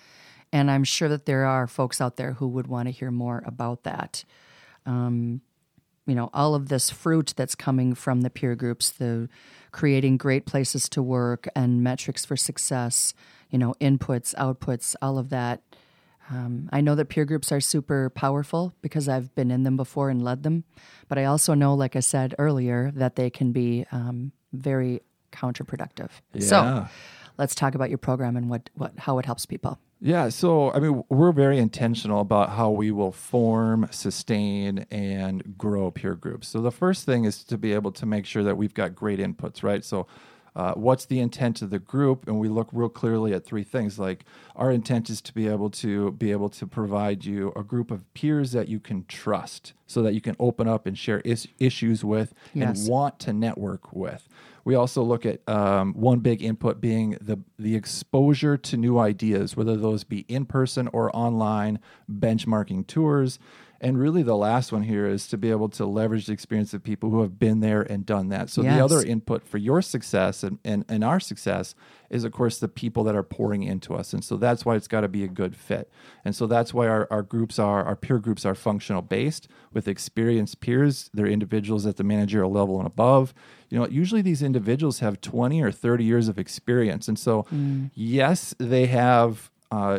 and 0.53 0.71
I'm 0.71 0.85
sure 0.85 1.09
that 1.09 1.27
there 1.27 1.45
are 1.45 1.67
folks 1.67 2.01
out 2.01 2.17
there 2.17 2.35
who 2.35 2.49
would 2.49 2.67
want 2.67 2.89
to 2.89 2.93
hear 2.93 3.11
more 3.11 3.43
about 3.47 3.83
that. 3.85 4.25
Um, 4.85 5.41
you 6.07 6.15
know, 6.15 6.31
all 6.33 6.55
of 6.55 6.69
this 6.69 6.89
fruit 6.89 7.35
that's 7.37 7.55
coming 7.55 7.95
from 7.95 8.21
the 8.21 8.31
peer 8.31 8.55
groups, 8.55 8.91
the 8.91 9.29
creating 9.73 10.17
great 10.17 10.47
places 10.47 10.89
to 10.91 11.03
work 11.03 11.49
and 11.57 11.83
metrics 11.83 12.25
for 12.25 12.37
success, 12.37 13.13
you 13.51 13.59
know, 13.59 13.75
inputs, 13.81 14.35
outputs, 14.37 14.95
all 15.03 15.19
of 15.19 15.31
that. 15.31 15.63
Um, 16.31 16.69
I 16.73 16.81
know 16.81 16.95
that 16.95 17.07
peer 17.07 17.25
groups 17.25 17.53
are 17.53 17.61
super 17.61 18.11
powerful 18.11 18.73
because 18.83 19.09
I've 19.09 19.35
been 19.35 19.51
in 19.51 19.63
them 19.63 19.77
before 19.77 20.11
and 20.11 20.23
led 20.23 20.43
them, 20.43 20.65
but 21.09 21.19
I 21.19 21.25
also 21.25 21.55
know, 21.55 21.75
like 21.75 21.95
I 21.95 22.01
said 22.01 22.35
earlier, 22.39 22.91
that 22.95 23.17
they 23.17 23.31
can 23.31 23.53
be 23.53 23.87
um, 23.93 24.33
very 24.53 25.03
counterproductive. 25.33 26.11
Yeah. 26.33 26.41
So, 26.41 26.89
let's 27.39 27.55
talk 27.55 27.75
about 27.75 27.91
your 27.91 27.99
program 27.99 28.37
and 28.37 28.49
what, 28.49 28.71
what 28.75 28.93
how 28.99 29.19
it 29.19 29.27
helps 29.27 29.47
people. 29.47 29.79
Yeah, 30.01 30.29
so 30.29 30.73
I 30.73 30.79
mean, 30.79 31.05
we're 31.09 31.33
very 31.33 31.59
intentional 31.59 32.21
about 32.21 32.51
how 32.51 32.71
we 32.71 32.91
will 32.91 33.13
form, 33.13 33.89
sustain, 33.91 34.85
and 34.91 35.57
grow 35.57 35.91
peer 35.91 36.15
groups. 36.15 36.49
So 36.49 36.61
the 36.61 36.71
first 36.71 37.07
thing 37.07 37.25
is 37.25 37.43
to 37.45 37.57
be 37.57 37.73
able 37.73 37.93
to 37.93 38.05
make 38.07 38.27
sure 38.27 38.43
that 38.45 38.57
we've 38.57 38.75
got 38.75 38.95
great 38.95 39.19
inputs, 39.19 39.63
right? 39.63 39.83
So, 39.85 40.07
uh, 40.55 40.73
what's 40.73 41.05
the 41.05 41.21
intent 41.21 41.61
of 41.61 41.69
the 41.69 41.79
group? 41.79 42.27
And 42.27 42.39
we 42.39 42.49
look 42.49 42.69
real 42.73 42.89
clearly 42.89 43.35
at 43.35 43.45
three 43.45 43.63
things. 43.65 43.99
Like 43.99 44.25
our 44.55 44.71
intent 44.71 45.11
is 45.11 45.21
to 45.23 45.35
be 45.35 45.49
able 45.49 45.69
to 45.71 46.13
be 46.13 46.31
able 46.31 46.49
to 46.51 46.67
provide 46.67 47.25
you 47.27 47.53
a 47.57 47.63
group 47.63 47.91
of 47.91 48.13
peers 48.15 48.53
that 48.53 48.69
you 48.69 48.81
can 48.81 49.05
trust, 49.07 49.73
so 49.87 50.03
that 50.03 50.13
you 50.15 50.21
can 50.21 50.37
open 50.39 50.67
up 50.69 50.87
and 50.87 50.97
share 50.97 51.21
is- 51.21 51.49
issues 51.59 52.05
with 52.05 52.33
Yes. 52.55 52.81
and 52.81 52.89
want 52.91 53.19
to 53.21 53.33
network 53.33 53.93
with. 53.95 54.29
We 54.67 54.75
also 54.75 55.05
look 55.05 55.25
at 55.25 55.49
um, 55.49 55.95
one 55.95 56.19
big 56.19 56.43
input 56.43 56.81
being 56.81 57.17
the 57.21 57.39
the 57.57 57.77
exposure 57.77 58.57
to 58.57 58.77
new 58.77 58.99
ideas, 58.99 59.57
whether 59.57 59.77
those 59.77 60.03
be 60.03 60.25
in 60.27 60.45
person 60.45 60.89
or 60.93 61.17
online, 61.17 61.79
benchmarking 62.11 62.89
tours. 62.89 63.39
And 63.81 63.99
really, 63.99 64.23
the 64.23 64.37
last 64.37 64.73
one 64.73 64.83
here 64.83 65.07
is 65.07 65.27
to 65.29 65.37
be 65.37 65.51
able 65.51 65.69
to 65.71 65.85
leverage 65.85 66.27
the 66.27 66.33
experience 66.33 66.73
of 66.73 66.83
people 66.83 67.11
who 67.11 67.21
have 67.23 67.39
been 67.39 67.61
there 67.61 67.83
and 67.83 68.07
done 68.07 68.29
that. 68.31 68.49
So, 68.51 68.63
Yes. 68.63 68.77
the 68.77 68.85
other 68.85 69.03
input 69.07 69.47
for 69.47 69.59
your 69.59 69.83
success 69.83 70.43
and, 70.43 70.59
and, 70.65 70.85
and 70.89 71.05
our 71.05 71.21
success 71.21 71.75
is, 72.09 72.25
of 72.25 72.33
course, 72.33 72.59
the 72.59 72.69
people 72.69 73.05
that 73.05 73.15
are 73.15 73.23
pouring 73.23 73.63
into 73.65 73.95
us. 73.95 74.13
And 74.13 74.25
so, 74.25 74.37
that's 74.37 74.65
why 74.65 74.77
it's 74.77 74.89
got 74.89 75.03
to 75.03 75.09
be 75.09 75.25
a 75.25 75.29
good 75.29 75.55
fit. 75.57 75.91
And 76.25 76.35
so, 76.35 76.47
that's 76.47 76.73
why 76.73 76.87
our, 76.89 77.07
our 77.11 77.23
groups 77.23 77.59
are, 77.59 77.85
our 77.85 77.97
peer 77.97 78.19
groups 78.19 78.47
are 78.47 78.55
functional 78.55 79.03
based 79.03 79.49
with 79.73 79.89
experienced 79.89 80.61
peers. 80.61 81.11
They're 81.13 81.27
individuals 81.27 81.87
at 81.87 81.97
the 81.97 82.05
managerial 82.05 82.51
level 82.51 82.79
and 82.79 82.87
above. 82.87 83.35
You 83.69 83.79
know, 83.79 83.89
usually 83.89 84.23
these 84.23 84.43
individuals 84.43 85.01
have 85.01 85.21
20 85.21 85.61
or 85.63 85.71
30 85.71 86.05
years 86.05 86.29
of 86.29 86.39
experience. 86.39 87.09
And 87.09 87.19
so, 87.19 87.47
yes, 87.95 88.55
they 88.59 88.87
have. 88.87 89.51
Uh, 89.71 89.99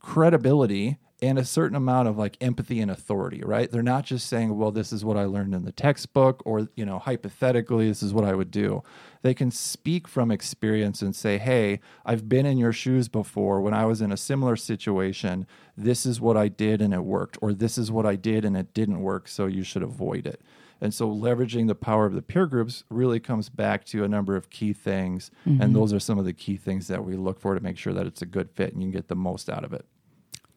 credibility 0.00 0.96
and 1.22 1.38
a 1.38 1.44
certain 1.44 1.76
amount 1.76 2.08
of 2.08 2.16
like 2.16 2.36
empathy 2.40 2.80
and 2.80 2.90
authority, 2.90 3.42
right? 3.44 3.70
They're 3.70 3.82
not 3.82 4.04
just 4.04 4.26
saying, 4.26 4.56
well, 4.56 4.70
this 4.70 4.92
is 4.92 5.04
what 5.04 5.16
I 5.16 5.24
learned 5.24 5.54
in 5.54 5.64
the 5.64 5.72
textbook, 5.72 6.42
or, 6.44 6.68
you 6.76 6.84
know, 6.84 6.98
hypothetically, 6.98 7.88
this 7.88 8.02
is 8.02 8.14
what 8.14 8.24
I 8.24 8.34
would 8.34 8.50
do. 8.50 8.82
They 9.22 9.34
can 9.34 9.50
speak 9.50 10.08
from 10.08 10.30
experience 10.30 11.02
and 11.02 11.14
say, 11.14 11.38
hey, 11.38 11.80
I've 12.06 12.28
been 12.28 12.46
in 12.46 12.58
your 12.58 12.72
shoes 12.72 13.08
before. 13.08 13.60
When 13.60 13.74
I 13.74 13.84
was 13.84 14.00
in 14.00 14.12
a 14.12 14.16
similar 14.16 14.56
situation, 14.56 15.46
this 15.76 16.06
is 16.06 16.20
what 16.20 16.36
I 16.36 16.48
did 16.48 16.80
and 16.80 16.94
it 16.94 17.04
worked, 17.04 17.38
or 17.42 17.52
this 17.52 17.76
is 17.76 17.92
what 17.92 18.06
I 18.06 18.16
did 18.16 18.44
and 18.44 18.56
it 18.56 18.72
didn't 18.72 19.00
work, 19.00 19.28
so 19.28 19.46
you 19.46 19.62
should 19.62 19.82
avoid 19.82 20.26
it. 20.26 20.40
And 20.80 20.94
so, 20.94 21.10
leveraging 21.10 21.66
the 21.66 21.74
power 21.74 22.06
of 22.06 22.14
the 22.14 22.22
peer 22.22 22.46
groups 22.46 22.84
really 22.88 23.20
comes 23.20 23.50
back 23.50 23.84
to 23.86 24.02
a 24.02 24.08
number 24.08 24.34
of 24.34 24.48
key 24.48 24.72
things. 24.72 25.30
And 25.44 25.60
mm-hmm. 25.60 25.72
those 25.74 25.92
are 25.92 26.00
some 26.00 26.18
of 26.18 26.24
the 26.24 26.32
key 26.32 26.56
things 26.56 26.88
that 26.88 27.04
we 27.04 27.16
look 27.16 27.38
for 27.38 27.54
to 27.54 27.60
make 27.60 27.76
sure 27.76 27.92
that 27.92 28.06
it's 28.06 28.22
a 28.22 28.26
good 28.26 28.50
fit 28.50 28.72
and 28.72 28.82
you 28.82 28.86
can 28.86 28.92
get 28.92 29.08
the 29.08 29.14
most 29.14 29.50
out 29.50 29.62
of 29.62 29.74
it. 29.74 29.84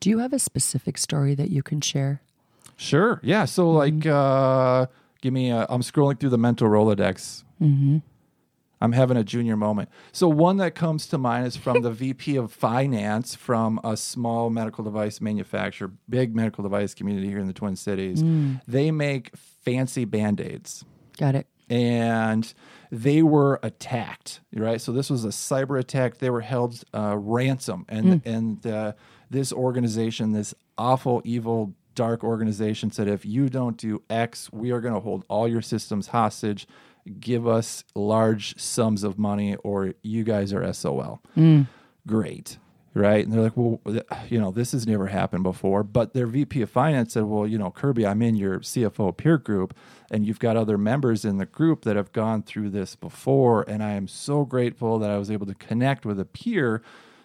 Do 0.03 0.09
you 0.09 0.19
have 0.19 0.33
a 0.33 0.39
specific 0.39 0.97
story 0.97 1.33
that 1.33 1.49
you 1.49 1.63
can 1.63 1.79
share? 1.79 2.21
Sure. 2.75 3.21
Yeah. 3.23 3.45
So, 3.45 3.71
like, 3.71 4.05
uh, 4.05 4.87
give 5.21 5.31
me. 5.31 5.49
A, 5.49 5.65
I'm 5.69 5.79
scrolling 5.79 6.19
through 6.19 6.31
the 6.31 6.37
mental 6.37 6.67
Rolodex. 6.67 7.45
Mm-hmm. 7.61 7.99
I'm 8.81 8.91
having 8.91 9.15
a 9.15 9.23
junior 9.23 9.55
moment. 9.55 9.87
So, 10.11 10.27
one 10.27 10.57
that 10.57 10.75
comes 10.75 11.07
to 11.07 11.17
mind 11.17 11.47
is 11.47 11.55
from 11.55 11.83
the 11.83 11.91
VP 12.01 12.35
of 12.35 12.51
Finance 12.51 13.35
from 13.35 13.79
a 13.81 13.95
small 13.95 14.49
medical 14.49 14.83
device 14.83 15.21
manufacturer, 15.21 15.89
big 16.09 16.35
medical 16.35 16.63
device 16.63 16.93
community 16.93 17.29
here 17.29 17.39
in 17.39 17.47
the 17.47 17.53
Twin 17.53 17.77
Cities. 17.77 18.21
They 18.67 18.91
make 18.91 19.33
fancy 19.37 20.03
band 20.03 20.41
aids 20.41 20.83
Got 21.17 21.35
it. 21.35 21.47
and 21.69 22.53
they 22.91 23.23
were 23.23 23.57
attacked 23.63 24.41
right 24.53 24.81
so 24.81 24.91
this 24.91 25.09
was 25.09 25.23
a 25.23 25.29
cyber 25.29 25.79
attack 25.79 26.17
they 26.17 26.29
were 26.29 26.41
held 26.41 26.83
uh, 26.93 27.15
ransom 27.17 27.85
and 27.87 28.21
and 28.25 28.67
uh, 28.67 28.91
this 29.33 29.51
organization 29.51 30.31
this 30.31 30.55
awful 30.77 31.21
evil 31.25 31.73
dark 31.95 32.23
organization 32.23 32.89
said 32.89 33.07
if 33.07 33.25
you 33.25 33.49
don't 33.49 33.77
do 33.77 34.01
x 34.09 34.51
we 34.53 34.71
are 34.71 34.79
going 34.79 34.93
to 34.93 34.99
hold 34.99 35.25
all 35.27 35.47
your 35.47 35.61
systems 35.61 36.07
hostage 36.07 36.65
give 37.19 37.45
us 37.45 37.83
large 37.93 38.57
sums 38.57 39.03
of 39.03 39.19
money 39.19 39.55
or 39.57 39.93
you 40.01 40.23
guys 40.23 40.53
are 40.53 40.71
sol 40.73 41.21
mm. 41.35 41.67
great 42.07 42.57
right? 42.93 43.23
And 43.25 43.33
they're 43.33 43.41
like, 43.41 43.57
well, 43.57 43.79
you 44.29 44.39
know, 44.39 44.51
this 44.51 44.71
has 44.71 44.85
never 44.85 45.07
happened 45.07 45.43
before. 45.43 45.83
But 45.83 46.13
their 46.13 46.27
VP 46.27 46.61
of 46.61 46.69
finance 46.69 47.13
said, 47.13 47.23
well, 47.23 47.47
you 47.47 47.57
know, 47.57 47.71
Kirby, 47.71 48.05
I'm 48.05 48.21
in 48.21 48.35
your 48.35 48.59
CFO 48.59 49.15
peer 49.15 49.37
group, 49.37 49.75
and 50.11 50.25
you've 50.25 50.39
got 50.39 50.57
other 50.57 50.77
members 50.77 51.25
in 51.25 51.37
the 51.37 51.45
group 51.45 51.83
that 51.83 51.95
have 51.95 52.11
gone 52.11 52.43
through 52.43 52.69
this 52.69 52.95
before. 52.95 53.65
And 53.67 53.81
I 53.81 53.91
am 53.91 54.07
so 54.07 54.45
grateful 54.45 54.99
that 54.99 55.09
I 55.09 55.17
was 55.17 55.31
able 55.31 55.47
to 55.47 55.55
connect 55.55 56.05
with 56.05 56.19
a 56.19 56.25
peer 56.25 56.81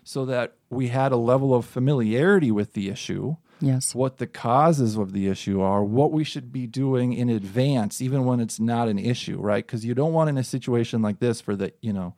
so 0.09 0.25
that 0.25 0.55
we 0.71 0.89
had 0.89 1.13
a 1.13 1.19
level 1.19 1.55
of 1.55 1.67
familiarity 1.67 2.51
with 2.51 2.73
the 2.73 2.89
issue. 2.89 3.37
Yes. 3.61 3.95
What 3.95 4.17
the 4.17 4.27
causes 4.27 4.97
of 4.97 5.13
the 5.13 5.29
issue 5.29 5.61
are, 5.61 5.85
what 5.85 6.13
we 6.13 6.25
should 6.25 6.51
be 6.51 6.67
doing 6.67 7.13
in 7.13 7.29
advance, 7.29 8.01
even 8.01 8.25
when 8.25 8.41
it's 8.41 8.59
not 8.59 8.89
an 8.89 8.99
issue, 8.99 9.39
right? 9.39 9.67
Because 9.67 9.85
you 9.85 9.93
don't 9.95 10.15
want 10.15 10.31
in 10.31 10.39
a 10.39 10.45
situation 10.45 11.03
like 11.03 11.19
this 11.19 11.43
for 11.43 11.55
the, 11.55 11.75
you 11.83 11.93
know, 11.93 12.15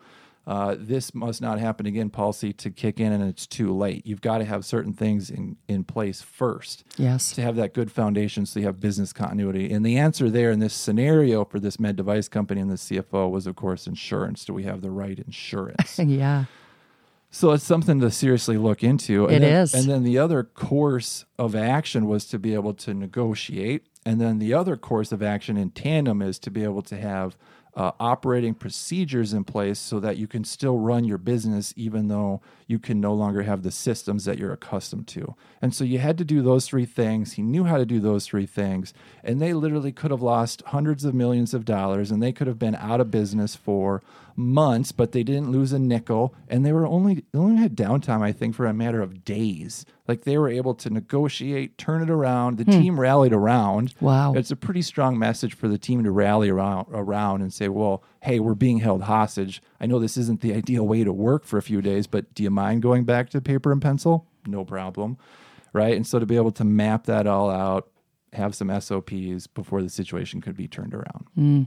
uh, 0.46 0.76
this 0.78 1.12
must 1.16 1.42
not 1.42 1.58
happen 1.58 1.84
again 1.84 2.10
policy 2.10 2.52
to 2.52 2.70
kick 2.70 3.00
in 3.00 3.10
and 3.12 3.24
it's 3.28 3.44
too 3.44 3.76
late. 3.76 4.06
You've 4.06 4.20
got 4.20 4.38
to 4.38 4.44
have 4.44 4.64
certain 4.64 4.92
things 4.92 5.28
in, 5.28 5.56
in 5.66 5.82
place 5.82 6.22
first 6.22 6.84
Yes. 6.96 7.32
to 7.32 7.42
have 7.42 7.56
that 7.56 7.74
good 7.74 7.90
foundation 7.90 8.46
so 8.46 8.60
you 8.60 8.66
have 8.66 8.78
business 8.78 9.12
continuity. 9.12 9.72
And 9.72 9.84
the 9.84 9.98
answer 9.98 10.30
there 10.30 10.52
in 10.52 10.60
this 10.60 10.74
scenario 10.74 11.44
for 11.44 11.58
this 11.58 11.80
med 11.80 11.96
device 11.96 12.28
company 12.28 12.60
and 12.60 12.70
the 12.70 12.76
CFO 12.76 13.28
was, 13.28 13.48
of 13.48 13.56
course, 13.56 13.88
insurance. 13.88 14.44
Do 14.44 14.54
we 14.54 14.62
have 14.62 14.80
the 14.80 14.92
right 14.92 15.18
insurance? 15.18 15.98
yeah. 15.98 16.44
So 17.30 17.52
it's 17.52 17.64
something 17.64 18.00
to 18.00 18.10
seriously 18.10 18.58
look 18.58 18.82
into. 18.82 19.26
And 19.26 19.36
It 19.36 19.40
then, 19.40 19.62
is. 19.62 19.74
And 19.74 19.88
then 19.88 20.02
the 20.02 20.18
other 20.18 20.42
course 20.42 21.24
of 21.38 21.54
action 21.54 22.06
was 22.06 22.26
to 22.26 22.38
be 22.38 22.54
able 22.54 22.74
to 22.74 22.92
negotiate. 22.92 23.86
And 24.04 24.20
then 24.20 24.38
the 24.38 24.52
other 24.52 24.76
course 24.76 25.12
of 25.12 25.22
action 25.22 25.56
in 25.56 25.70
tandem 25.70 26.22
is 26.22 26.38
to 26.40 26.50
be 26.50 26.64
able 26.64 26.82
to 26.82 26.96
have 26.96 27.36
uh, 27.76 27.92
operating 28.00 28.52
procedures 28.54 29.32
in 29.32 29.44
place 29.44 29.78
so 29.78 30.00
that 30.00 30.16
you 30.16 30.26
can 30.26 30.42
still 30.44 30.78
run 30.78 31.04
your 31.04 31.18
business 31.18 31.72
even 31.76 32.08
though 32.08 32.40
you 32.66 32.78
can 32.78 33.00
no 33.00 33.14
longer 33.14 33.42
have 33.42 33.62
the 33.62 33.70
systems 33.70 34.24
that 34.24 34.38
you're 34.38 34.52
accustomed 34.52 35.06
to. 35.06 35.36
And 35.62 35.74
so 35.74 35.84
you 35.84 35.98
had 35.98 36.18
to 36.18 36.24
do 36.24 36.42
those 36.42 36.66
three 36.66 36.84
things. 36.84 37.34
He 37.34 37.42
knew 37.42 37.64
how 37.64 37.78
to 37.78 37.86
do 37.86 38.00
those 38.00 38.26
three 38.26 38.46
things. 38.46 38.92
And 39.22 39.40
they 39.40 39.52
literally 39.52 39.92
could 39.92 40.10
have 40.10 40.22
lost 40.22 40.62
hundreds 40.66 41.04
of 41.04 41.14
millions 41.14 41.54
of 41.54 41.64
dollars 41.64 42.10
and 42.10 42.22
they 42.22 42.32
could 42.32 42.48
have 42.48 42.58
been 42.58 42.74
out 42.74 43.00
of 43.00 43.10
business 43.10 43.54
for 43.54 44.02
months, 44.36 44.92
but 44.92 45.12
they 45.12 45.22
didn't 45.22 45.50
lose 45.50 45.72
a 45.72 45.78
nickel. 45.78 46.34
And 46.48 46.64
they 46.64 46.72
were 46.72 46.86
only, 46.86 47.24
they 47.32 47.38
only 47.38 47.56
had 47.56 47.76
downtime, 47.76 48.22
I 48.22 48.32
think, 48.32 48.54
for 48.54 48.66
a 48.66 48.72
matter 48.72 49.00
of 49.00 49.24
days. 49.24 49.84
Like 50.06 50.24
they 50.24 50.38
were 50.38 50.48
able 50.48 50.74
to 50.74 50.90
negotiate, 50.90 51.78
turn 51.78 52.02
it 52.02 52.10
around. 52.10 52.58
The 52.58 52.64
hmm. 52.64 52.70
team 52.70 53.00
rallied 53.00 53.32
around. 53.32 53.94
Wow. 54.00 54.34
It's 54.34 54.50
a 54.50 54.56
pretty 54.56 54.82
strong 54.82 55.18
message 55.18 55.54
for 55.54 55.68
the 55.68 55.78
team 55.78 56.04
to 56.04 56.10
rally 56.10 56.48
around, 56.48 56.86
around 56.92 57.42
and 57.42 57.52
say, 57.52 57.68
well, 57.68 58.02
hey, 58.22 58.40
we're 58.40 58.54
being 58.54 58.78
held 58.78 59.02
hostage. 59.02 59.62
I 59.80 59.86
know 59.86 59.98
this 59.98 60.16
isn't 60.16 60.40
the 60.40 60.54
ideal 60.54 60.86
way 60.86 61.04
to 61.04 61.12
work 61.12 61.44
for 61.44 61.58
a 61.58 61.62
few 61.62 61.80
days, 61.80 62.06
but 62.06 62.34
do 62.34 62.42
you 62.42 62.50
mind 62.50 62.82
going 62.82 63.04
back 63.04 63.30
to 63.30 63.40
paper 63.40 63.72
and 63.72 63.80
pencil? 63.80 64.26
No 64.46 64.64
problem. 64.64 65.18
Right. 65.72 65.94
And 65.94 66.06
so 66.06 66.18
to 66.18 66.26
be 66.26 66.36
able 66.36 66.52
to 66.52 66.64
map 66.64 67.04
that 67.06 67.26
all 67.26 67.50
out, 67.50 67.88
have 68.32 68.54
some 68.54 68.80
SOPs 68.80 69.46
before 69.46 69.82
the 69.82 69.88
situation 69.88 70.40
could 70.40 70.56
be 70.56 70.68
turned 70.68 70.94
around. 70.94 71.26
Hmm. 71.34 71.62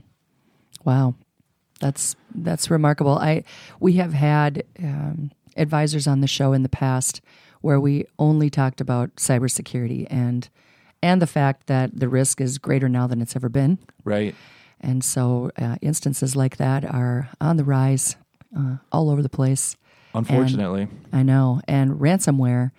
Wow, 0.84 1.14
that's 1.84 2.16
that's 2.34 2.70
remarkable. 2.70 3.18
I 3.18 3.44
we 3.78 3.92
have 3.94 4.14
had 4.14 4.64
um, 4.82 5.30
advisors 5.56 6.06
on 6.06 6.20
the 6.22 6.26
show 6.26 6.52
in 6.54 6.62
the 6.62 6.68
past 6.70 7.20
where 7.60 7.78
we 7.78 8.06
only 8.18 8.48
talked 8.50 8.80
about 8.80 9.14
cybersecurity 9.16 10.06
and 10.10 10.48
and 11.02 11.20
the 11.20 11.26
fact 11.26 11.66
that 11.66 11.90
the 12.00 12.08
risk 12.08 12.40
is 12.40 12.56
greater 12.56 12.88
now 12.88 13.06
than 13.06 13.20
it's 13.20 13.36
ever 13.36 13.50
been, 13.50 13.78
Right. 14.04 14.34
and 14.80 15.04
so 15.04 15.50
uh, 15.58 15.76
instances 15.82 16.34
like 16.34 16.56
that 16.56 16.84
are 16.86 17.28
on 17.42 17.58
the 17.58 17.64
rise 17.64 18.16
uh, 18.58 18.76
all 18.90 19.10
over 19.10 19.20
the 19.22 19.28
place. 19.28 19.76
Unfortunately. 20.14 20.88
I 21.12 21.22
know, 21.22 21.60
and 21.68 22.00
ransomware. 22.00 22.70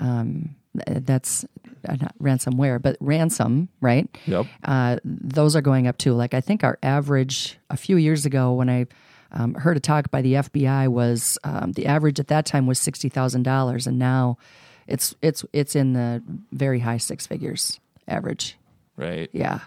Um, 0.00 0.56
that's 0.86 1.44
uh, 1.88 1.96
not 2.00 2.14
ransomware, 2.20 2.80
but 2.80 2.96
ransom, 3.00 3.68
right? 3.80 4.08
Yep. 4.26 4.46
uh, 4.64 4.96
those 5.04 5.54
are 5.56 5.60
going 5.60 5.86
up 5.86 5.98
too. 5.98 6.14
Like 6.14 6.34
I 6.34 6.40
think 6.40 6.64
our 6.64 6.78
average 6.82 7.58
a 7.70 7.76
few 7.76 7.96
years 7.96 8.24
ago 8.26 8.52
when 8.54 8.68
I 8.70 8.86
um, 9.32 9.54
heard 9.54 9.76
a 9.76 9.80
talk 9.80 10.10
by 10.10 10.22
the 10.22 10.34
FBI 10.34 10.88
was 10.88 11.38
um, 11.44 11.72
the 11.72 11.86
average 11.86 12.18
at 12.20 12.28
that 12.28 12.46
time 12.46 12.66
was 12.66 12.78
sixty 12.78 13.08
thousand 13.08 13.42
dollars, 13.42 13.86
and 13.86 13.98
now 13.98 14.38
it's 14.86 15.14
it's 15.22 15.44
it's 15.52 15.74
in 15.76 15.92
the 15.92 16.22
very 16.52 16.80
high 16.80 16.98
six 16.98 17.26
figures 17.26 17.80
average. 18.08 18.56
right. 18.96 19.28
Yeah, 19.32 19.60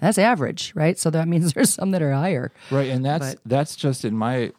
that's 0.00 0.18
average, 0.18 0.72
right? 0.74 0.98
So 0.98 1.10
that 1.10 1.28
means 1.28 1.52
there's 1.54 1.70
some 1.74 1.90
that 1.92 2.02
are 2.02 2.12
higher. 2.12 2.52
Right, 2.70 2.88
and 2.90 3.04
that's 3.04 3.34
But- 3.34 3.42
that's 3.46 3.76
just 3.76 4.04
in 4.04 4.14
my 4.16 4.52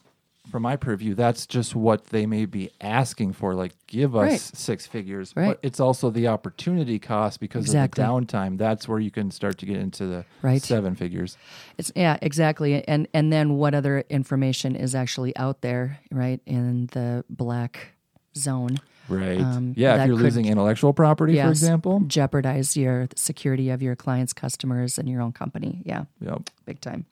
from 0.51 0.63
my 0.63 0.75
purview, 0.75 1.13
that's 1.13 1.45
just 1.45 1.75
what 1.75 2.05
they 2.07 2.25
may 2.25 2.45
be 2.45 2.69
asking 2.81 3.33
for. 3.33 3.53
Like, 3.53 3.73
give 3.87 4.15
us 4.15 4.29
Right. 4.29 4.39
six 4.39 4.85
figures, 4.85 5.33
Right. 5.35 5.47
but 5.47 5.59
it's 5.61 5.79
also 5.79 6.09
the 6.09 6.27
opportunity 6.27 6.99
cost 6.99 7.39
because 7.39 7.65
Exactly. 7.65 8.03
of 8.03 8.07
the 8.09 8.25
downtime. 8.25 8.57
That's 8.57 8.87
where 8.87 8.99
you 8.99 9.11
can 9.11 9.31
start 9.31 9.57
to 9.59 9.65
get 9.65 9.77
into 9.77 10.05
the 10.05 10.25
Right. 10.41 10.61
seven 10.61 10.95
figures. 10.95 11.37
It's 11.77 11.91
yeah, 11.95 12.17
exactly. 12.21 12.87
And 12.87 13.07
and 13.13 13.31
then 13.31 13.55
what 13.55 13.73
other 13.75 14.03
information 14.09 14.75
is 14.75 14.95
actually 14.95 15.35
out 15.37 15.61
there, 15.61 15.99
right, 16.11 16.39
in 16.45 16.87
the 16.93 17.23
black 17.29 17.89
zone? 18.35 18.77
Right. 19.09 19.39
Um, 19.39 19.73
yeah, 19.77 20.01
if 20.01 20.07
you're 20.07 20.17
could- 20.17 20.23
losing 20.23 20.45
intellectual 20.47 20.91
property, 20.91 21.39
for 21.41 21.47
example. 21.49 22.01
jeopardize 22.07 22.75
your 22.75 23.07
the 23.07 23.17
security 23.17 23.69
of 23.69 23.81
your 23.81 23.95
clients, 23.95 24.33
customers, 24.33 24.97
and 24.99 25.07
your 25.07 25.21
own 25.21 25.31
company. 25.31 25.81
Yeah. 25.85 26.05
Yep. 26.19 26.49
big 26.65 26.81
time. 26.81 27.05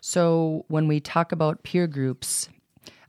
So 0.00 0.64
when 0.68 0.88
we 0.88 1.00
talk 1.00 1.32
about 1.32 1.62
peer 1.62 1.86
groups, 1.86 2.48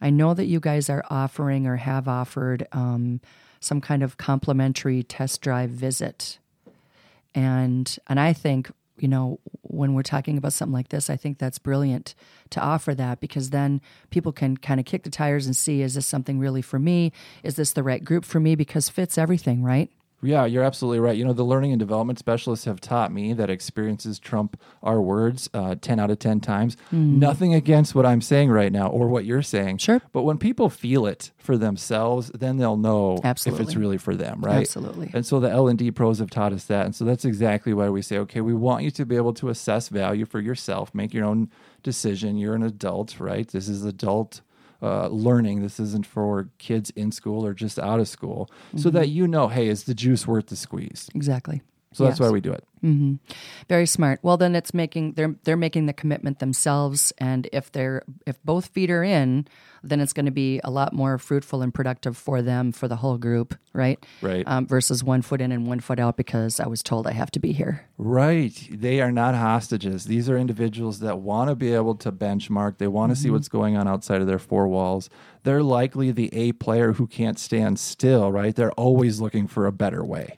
I 0.02 0.10
know 0.10 0.34
that 0.34 0.46
you 0.46 0.60
guys 0.60 0.90
are 0.90 1.04
offering 1.10 1.68
or 1.68 1.78
have 1.78 2.08
offered 2.08 2.68
um, 2.72 3.22
some 3.60 3.82
kind 3.82 4.04
of 4.04 4.18
complimentary 4.18 5.04
test 5.04 5.42
drive 5.42 5.70
visit, 5.70 6.40
and 7.36 7.98
and 8.08 8.20
I 8.20 8.34
think 8.34 8.72
you 8.98 9.08
know 9.08 9.40
when 9.62 9.94
we're 9.94 10.04
talking 10.04 10.38
about 10.38 10.54
something 10.54 10.74
like 10.74 10.90
this, 10.90 11.10
I 11.10 11.16
think 11.16 11.38
that's 11.38 11.60
brilliant 11.60 12.16
to 12.52 12.62
offer 12.62 12.96
that 12.96 13.20
because 13.20 13.50
then 13.50 13.82
people 14.10 14.32
can 14.32 14.58
kind 14.58 14.80
of 14.80 14.86
kick 14.86 15.04
the 15.04 15.10
tires 15.10 15.46
and 15.46 15.56
see 15.56 15.82
is 15.82 15.96
this 15.96 16.08
something 16.08 16.40
really 16.40 16.62
for 16.62 16.80
me? 16.80 17.12
Is 17.44 17.56
this 17.56 17.74
the 17.74 17.84
right 17.84 18.04
group 18.04 18.26
for 18.26 18.40
me? 18.40 18.56
Because 18.56 18.90
fits 18.90 19.18
everything, 19.18 19.64
right? 19.64 19.92
Yeah, 20.22 20.46
you're 20.46 20.64
absolutely 20.64 21.00
right. 21.00 21.16
You 21.16 21.26
know, 21.26 21.34
the 21.34 21.44
learning 21.44 21.72
and 21.72 21.80
development 21.80 22.20
specialists 22.20 22.66
have 22.66 22.82
taught 22.82 23.12
me 23.12 23.34
that 23.34 23.50
experiences 23.50 24.20
trump 24.20 24.60
our 24.84 25.02
words 25.02 25.50
uh, 25.54 25.76
10 25.80 26.00
out 26.00 26.12
of 26.12 26.20
10 26.20 26.42
times. 26.42 26.76
Nothing 26.92 27.54
against 27.54 27.96
what 27.96 28.06
I'm 28.06 28.22
saying 28.22 28.50
right 28.50 28.72
now 28.72 28.88
or 28.88 29.08
what 29.08 29.26
you're 29.26 29.42
saying. 29.42 29.78
Sure. 29.78 30.02
But 30.12 30.24
when 30.24 30.38
people 30.38 30.70
feel 30.70 31.06
it 31.06 31.32
for 31.38 31.58
themselves, 31.58 32.32
then 32.34 32.58
they'll 32.58 32.78
know 32.78 33.20
if 33.24 33.48
it's 33.60 33.76
really 33.76 33.98
for 33.98 34.16
them, 34.16 34.42
right? 34.42 34.62
Absolutely. 34.62 35.12
And 35.14 35.26
so 35.26 35.40
the 35.40 35.50
L&D 35.50 35.92
pros 35.92 36.20
have 36.20 36.30
taught 36.30 36.54
us 36.54 36.66
that. 36.66 36.86
And 36.86 36.96
so 36.96 37.06
that's 37.06 37.26
exactly 37.26 37.74
why 37.74 37.90
we 37.90 38.02
say, 38.02 38.18
okay, 38.20 38.42
we 38.42 38.54
want 38.54 38.84
you 38.84 38.92
to 38.92 39.06
be 39.06 39.16
able 39.16 39.34
to 39.36 39.50
assess 39.50 39.90
value 39.90 40.26
for 40.26 40.40
yourself, 40.40 40.94
make 40.94 41.14
your 41.14 41.26
own 41.26 41.50
decision. 41.84 42.38
You're 42.38 42.56
an 42.56 42.64
adult, 42.64 43.20
right? 43.20 43.48
This 43.48 43.70
is 43.70 43.86
adult 43.86 44.42
uh, 44.82 45.08
learning. 45.08 45.62
This 45.62 45.80
isn't 45.80 46.06
for 46.06 46.50
kids 46.58 46.90
in 46.92 47.12
school 47.12 47.46
or 47.46 47.54
just 47.54 47.80
out 47.80 48.00
of 48.00 48.08
school, 48.08 48.50
so 48.76 48.90
that 48.90 49.10
you 49.10 49.28
know, 49.28 49.48
hey, 49.48 49.68
is 49.68 49.84
the 49.84 49.94
juice 49.94 50.28
worth 50.28 50.48
the 50.48 50.56
squeeze? 50.56 51.10
Exactly. 51.16 51.62
So 51.92 52.04
that's 52.04 52.20
Yes. 52.20 52.28
why 52.28 52.32
we 52.32 52.40
do 52.40 52.52
it. 52.54 52.64
Very 53.68 53.86
smart. 53.86 54.20
Well, 54.24 54.38
then 54.38 54.56
it's 54.56 54.74
making 54.74 55.14
they're 55.14 55.36
they're 55.44 55.58
making 55.58 55.88
the 55.88 55.94
commitment 55.94 56.40
themselves, 56.40 57.12
and 57.18 57.50
if 57.52 57.72
they're 57.72 58.04
if 58.26 58.42
both 58.44 58.68
feet 58.68 58.90
are 58.90 59.04
in, 59.04 59.48
then 59.84 60.00
it's 60.00 60.14
going 60.14 60.26
to 60.28 60.32
be 60.32 60.62
a 60.64 60.70
lot 60.72 60.94
more 60.94 61.18
fruitful 61.18 61.62
and 61.62 61.74
productive 61.74 62.16
for 62.16 62.42
them 62.42 62.72
for 62.72 62.88
the 62.88 62.98
whole 62.98 63.18
group, 63.18 63.56
right? 63.74 64.04
Right. 64.22 64.44
Um, 64.48 64.66
versus 64.66 65.04
one 65.04 65.22
foot 65.22 65.42
in 65.42 65.52
and 65.52 65.68
one 65.68 65.80
foot 65.82 66.00
out 66.00 66.16
because 66.16 66.60
I 66.60 66.68
was 66.68 66.82
told 66.82 67.06
I 67.08 67.12
have 67.12 67.32
to 67.32 67.40
be 67.40 67.52
here. 67.52 67.86
Right. 67.98 68.68
They 68.72 69.02
are 69.02 69.12
not 69.12 69.36
hostages. 69.36 70.06
These 70.06 70.30
are 70.30 70.38
individuals 70.38 71.00
that 71.00 71.20
want 71.20 71.50
to 71.50 71.56
be 71.56 71.74
able 71.74 71.96
to 71.96 72.12
benchmark. 72.12 72.78
They 72.78 72.88
want 72.88 73.12
to 73.12 73.16
see 73.16 73.30
what's 73.30 73.50
going 73.50 73.76
on 73.76 73.88
outside 73.88 74.22
of 74.22 74.28
their 74.28 74.40
four 74.40 74.68
walls. 74.68 75.10
They're 75.44 75.64
likely 75.64 76.12
the 76.12 76.30
A 76.34 76.54
player 76.54 76.94
who 76.94 77.08
can't 77.08 77.40
stand 77.40 77.78
still, 77.80 78.32
right? 78.32 78.56
They're 78.56 78.72
always 78.74 79.20
looking 79.20 79.48
for 79.48 79.66
a 79.66 79.72
better 79.72 80.04
way. 80.04 80.38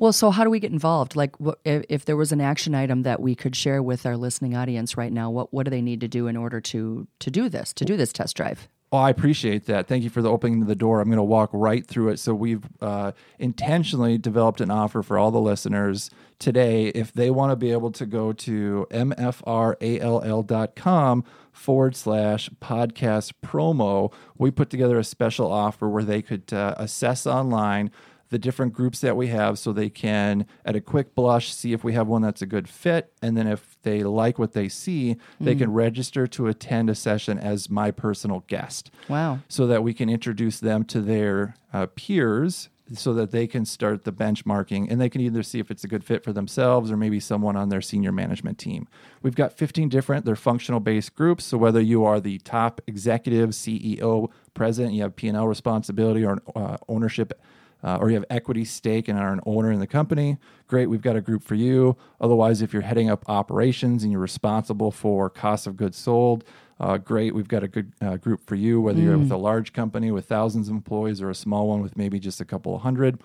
Well, 0.00 0.14
so 0.14 0.30
how 0.30 0.44
do 0.44 0.50
we 0.50 0.60
get 0.60 0.72
involved? 0.72 1.14
Like, 1.14 1.38
what, 1.38 1.58
if, 1.62 1.84
if 1.90 2.04
there 2.06 2.16
was 2.16 2.32
an 2.32 2.40
action 2.40 2.74
item 2.74 3.02
that 3.02 3.20
we 3.20 3.34
could 3.34 3.54
share 3.54 3.82
with 3.82 4.06
our 4.06 4.16
listening 4.16 4.56
audience 4.56 4.96
right 4.96 5.12
now, 5.12 5.30
what 5.30 5.52
what 5.52 5.64
do 5.64 5.70
they 5.70 5.82
need 5.82 6.00
to 6.00 6.08
do 6.08 6.26
in 6.26 6.38
order 6.38 6.58
to 6.58 7.06
to 7.18 7.30
do 7.30 7.50
this 7.50 7.74
to 7.74 7.84
do 7.84 7.98
this 7.98 8.10
test 8.10 8.34
drive? 8.34 8.66
Oh, 8.92 8.96
I 8.98 9.10
appreciate 9.10 9.66
that. 9.66 9.86
Thank 9.86 10.02
you 10.02 10.10
for 10.10 10.20
the 10.20 10.30
opening 10.30 10.62
of 10.62 10.68
the 10.68 10.74
door. 10.74 11.00
I'm 11.00 11.08
going 11.08 11.18
to 11.18 11.22
walk 11.22 11.50
right 11.52 11.86
through 11.86 12.08
it. 12.08 12.18
So 12.18 12.34
we've 12.34 12.64
uh, 12.80 13.12
intentionally 13.38 14.18
developed 14.18 14.60
an 14.60 14.68
offer 14.70 15.04
for 15.04 15.16
all 15.16 15.30
the 15.30 15.40
listeners 15.40 16.10
today. 16.40 16.88
If 16.88 17.12
they 17.12 17.30
want 17.30 17.52
to 17.52 17.56
be 17.56 17.70
able 17.70 17.92
to 17.92 18.04
go 18.04 18.32
to 18.32 18.88
mfrall.com 18.90 20.44
forward 21.52 21.94
slash 21.94 22.50
podcast 22.60 23.32
promo, 23.44 24.12
we 24.38 24.50
put 24.50 24.70
together 24.70 24.98
a 24.98 25.04
special 25.04 25.52
offer 25.52 25.88
where 25.88 26.02
they 26.02 26.20
could 26.20 26.52
uh, 26.52 26.74
assess 26.76 27.28
online 27.28 27.92
the 28.30 28.38
different 28.38 28.72
groups 28.72 29.00
that 29.00 29.16
we 29.16 29.26
have 29.26 29.58
so 29.58 29.72
they 29.72 29.90
can, 29.90 30.46
at 30.64 30.76
a 30.76 30.80
quick 30.80 31.14
blush, 31.14 31.52
see 31.52 31.72
if 31.72 31.84
we 31.84 31.92
have 31.92 32.06
one 32.06 32.22
that's 32.22 32.40
a 32.42 32.46
good 32.46 32.68
fit. 32.68 33.12
And 33.20 33.36
then 33.36 33.46
if 33.46 33.76
they 33.82 34.02
like 34.02 34.38
what 34.38 34.52
they 34.52 34.68
see, 34.68 35.16
they 35.40 35.54
can 35.54 35.72
register 35.72 36.26
to 36.28 36.46
attend 36.46 36.88
a 36.88 36.94
session 36.94 37.38
as 37.38 37.68
my 37.68 37.90
personal 37.90 38.44
guest 38.46 38.90
Wow. 39.08 39.40
so 39.48 39.66
that 39.66 39.82
we 39.82 39.92
can 39.92 40.08
introduce 40.08 40.60
them 40.60 40.84
to 40.86 41.00
their 41.00 41.56
uh, 41.72 41.86
peers 41.94 42.68
so 42.92 43.14
that 43.14 43.30
they 43.30 43.46
can 43.46 43.64
start 43.64 44.02
the 44.02 44.12
benchmarking 44.12 44.90
and 44.90 45.00
they 45.00 45.08
can 45.08 45.20
either 45.20 45.44
see 45.44 45.60
if 45.60 45.70
it's 45.70 45.84
a 45.84 45.86
good 45.88 46.02
fit 46.02 46.24
for 46.24 46.32
themselves 46.32 46.90
or 46.90 46.96
maybe 46.96 47.20
someone 47.20 47.54
on 47.56 47.68
their 47.68 47.80
senior 47.80 48.10
management 48.10 48.58
team. 48.58 48.88
We've 49.22 49.36
got 49.36 49.52
15 49.56 49.88
different, 49.88 50.24
they're 50.24 50.34
functional 50.34 50.80
based 50.80 51.14
groups. 51.14 51.44
So 51.44 51.56
whether 51.56 51.80
you 51.80 52.04
are 52.04 52.18
the 52.18 52.38
top 52.38 52.80
executive, 52.88 53.50
CEO, 53.50 54.28
president, 54.54 54.94
you 54.94 55.02
have 55.02 55.14
P&L 55.14 55.46
responsibility 55.46 56.24
or 56.24 56.42
uh, 56.56 56.78
ownership 56.88 57.40
uh, 57.82 57.98
or 58.00 58.08
you 58.10 58.14
have 58.14 58.24
equity 58.30 58.64
stake 58.64 59.08
and 59.08 59.18
are 59.18 59.32
an 59.32 59.40
owner 59.46 59.70
in 59.72 59.80
the 59.80 59.86
company, 59.86 60.38
great, 60.66 60.86
we've 60.86 61.02
got 61.02 61.16
a 61.16 61.20
group 61.20 61.42
for 61.42 61.54
you. 61.54 61.96
Otherwise, 62.20 62.62
if 62.62 62.72
you're 62.72 62.82
heading 62.82 63.10
up 63.10 63.24
operations 63.28 64.02
and 64.02 64.12
you're 64.12 64.20
responsible 64.20 64.90
for 64.90 65.30
cost 65.30 65.66
of 65.66 65.76
goods 65.76 65.96
sold, 65.96 66.44
uh, 66.78 66.96
great, 66.96 67.34
we've 67.34 67.48
got 67.48 67.62
a 67.62 67.68
good 67.68 67.92
uh, 68.00 68.16
group 68.16 68.40
for 68.46 68.54
you, 68.54 68.80
whether 68.80 69.00
you're 69.00 69.18
with 69.18 69.30
a 69.32 69.36
large 69.36 69.72
company 69.72 70.10
with 70.10 70.24
thousands 70.26 70.68
of 70.68 70.74
employees 70.74 71.20
or 71.20 71.28
a 71.28 71.34
small 71.34 71.68
one 71.68 71.82
with 71.82 71.96
maybe 71.96 72.18
just 72.18 72.40
a 72.40 72.44
couple 72.44 72.74
of 72.74 72.80
hundred. 72.80 73.20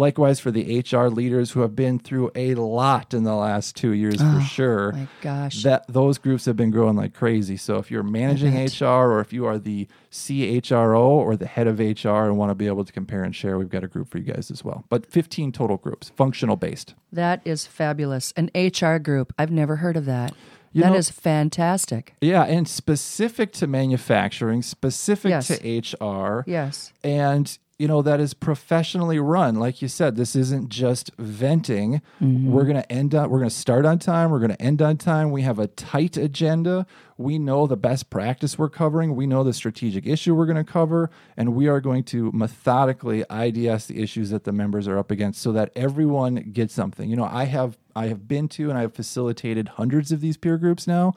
Likewise, 0.00 0.40
for 0.40 0.50
the 0.50 0.80
HR 0.80 1.08
leaders 1.08 1.50
who 1.50 1.60
have 1.60 1.76
been 1.76 1.98
through 1.98 2.30
a 2.34 2.54
lot 2.54 3.12
in 3.12 3.24
the 3.24 3.34
last 3.34 3.76
two 3.76 3.90
years 3.90 4.16
for 4.16 4.38
oh, 4.38 4.40
sure 4.40 4.92
My 4.92 5.06
gosh. 5.20 5.62
that 5.62 5.84
those 5.88 6.16
groups 6.16 6.46
have 6.46 6.56
been 6.56 6.70
growing 6.70 6.96
like 6.96 7.12
crazy. 7.12 7.58
So 7.58 7.76
if 7.76 7.90
you're 7.90 8.02
managing. 8.02 8.56
HR 8.56 8.84
or 9.12 9.20
if 9.20 9.30
you 9.34 9.44
are 9.44 9.58
the 9.58 9.86
CHRO 10.10 11.00
or 11.02 11.36
the 11.36 11.46
head 11.46 11.66
of 11.66 11.78
HR 11.78 12.24
and 12.24 12.38
want 12.38 12.48
to 12.50 12.54
be 12.54 12.66
able 12.66 12.86
to 12.86 12.92
compare 12.94 13.22
and 13.22 13.36
share, 13.36 13.58
we've 13.58 13.68
got 13.68 13.84
a 13.84 13.88
group 13.88 14.08
for 14.08 14.16
you 14.16 14.24
guys 14.24 14.50
as 14.50 14.64
well. 14.64 14.84
But 14.88 15.04
15 15.04 15.52
total 15.52 15.76
groups, 15.76 16.10
functional 16.16 16.56
based. 16.56 16.94
that 17.12 17.42
is 17.44 17.66
fabulous. 17.66 18.32
An 18.38 18.50
HR 18.54 18.96
group. 18.96 19.34
I've 19.38 19.50
never 19.50 19.76
heard 19.76 19.98
of 19.98 20.06
that. 20.06 20.32
You 20.72 20.82
That 20.82 20.92
know- 20.92 20.98
is 20.98 21.10
fantastic. 21.10 22.14
Yeah, 22.22 22.44
and 22.44 22.66
specific 22.66 23.52
to 23.54 23.66
manufacturing, 23.66 24.62
specific 24.62 25.28
Yes. 25.28 25.48
to 25.48 25.68
HR. 25.68 26.42
Yes. 26.46 26.92
and 27.04 27.58
you 27.80 27.88
know 27.88 28.02
that 28.02 28.20
is 28.20 28.34
professionally 28.34 29.18
run. 29.18 29.54
Like 29.54 29.80
you 29.80 29.88
said 29.88 30.14
this 30.14 30.36
isn't 30.36 30.68
just 30.68 31.10
venting. 31.16 32.02
Mm-hmm. 32.20 32.52
We're 32.52 32.64
going 32.64 32.76
to 32.76 32.92
end 32.92 33.14
up 33.14 33.30
we're 33.30 33.38
going 33.38 33.48
to 33.48 33.56
start 33.56 33.86
on 33.86 33.98
time 33.98 34.30
we're 34.30 34.38
going 34.38 34.50
to 34.50 34.60
end 34.60 34.82
on 34.82 34.98
time. 34.98 35.30
We 35.30 35.40
have 35.42 35.58
a 35.58 35.66
tight 35.66 36.18
agenda. 36.18 36.86
We 37.16 37.38
know 37.38 37.66
the 37.66 37.78
best 37.78 38.10
practice 38.10 38.58
we're 38.58 38.68
covering. 38.68 39.16
We 39.16 39.26
know 39.26 39.42
the 39.42 39.54
strategic 39.54 40.06
issue 40.06 40.34
we're 40.34 40.44
going 40.44 40.62
to 40.62 40.72
cover 40.72 41.10
and 41.38 41.54
we 41.54 41.68
are 41.68 41.80
going 41.80 42.04
to 42.04 42.30
methodically 42.32 43.24
ids 43.30 43.86
the 43.86 44.02
issues 44.02 44.28
that 44.28 44.44
the 44.44 44.52
members 44.52 44.86
are 44.86 44.98
up 44.98 45.10
against 45.10 45.40
so 45.40 45.50
that 45.52 45.72
everyone 45.74 46.50
gets 46.52 46.74
something. 46.74 47.08
You 47.08 47.16
know 47.16 47.24
i 47.24 47.44
have 47.44 47.78
i 47.96 48.08
have 48.08 48.28
been 48.28 48.46
to 48.48 48.68
and 48.68 48.78
i 48.78 48.82
have 48.82 48.92
facilitated 48.92 49.68
hundreds 49.68 50.12
of 50.12 50.20
these 50.20 50.36
peer 50.36 50.58
groups 50.58 50.86
now 50.86 51.14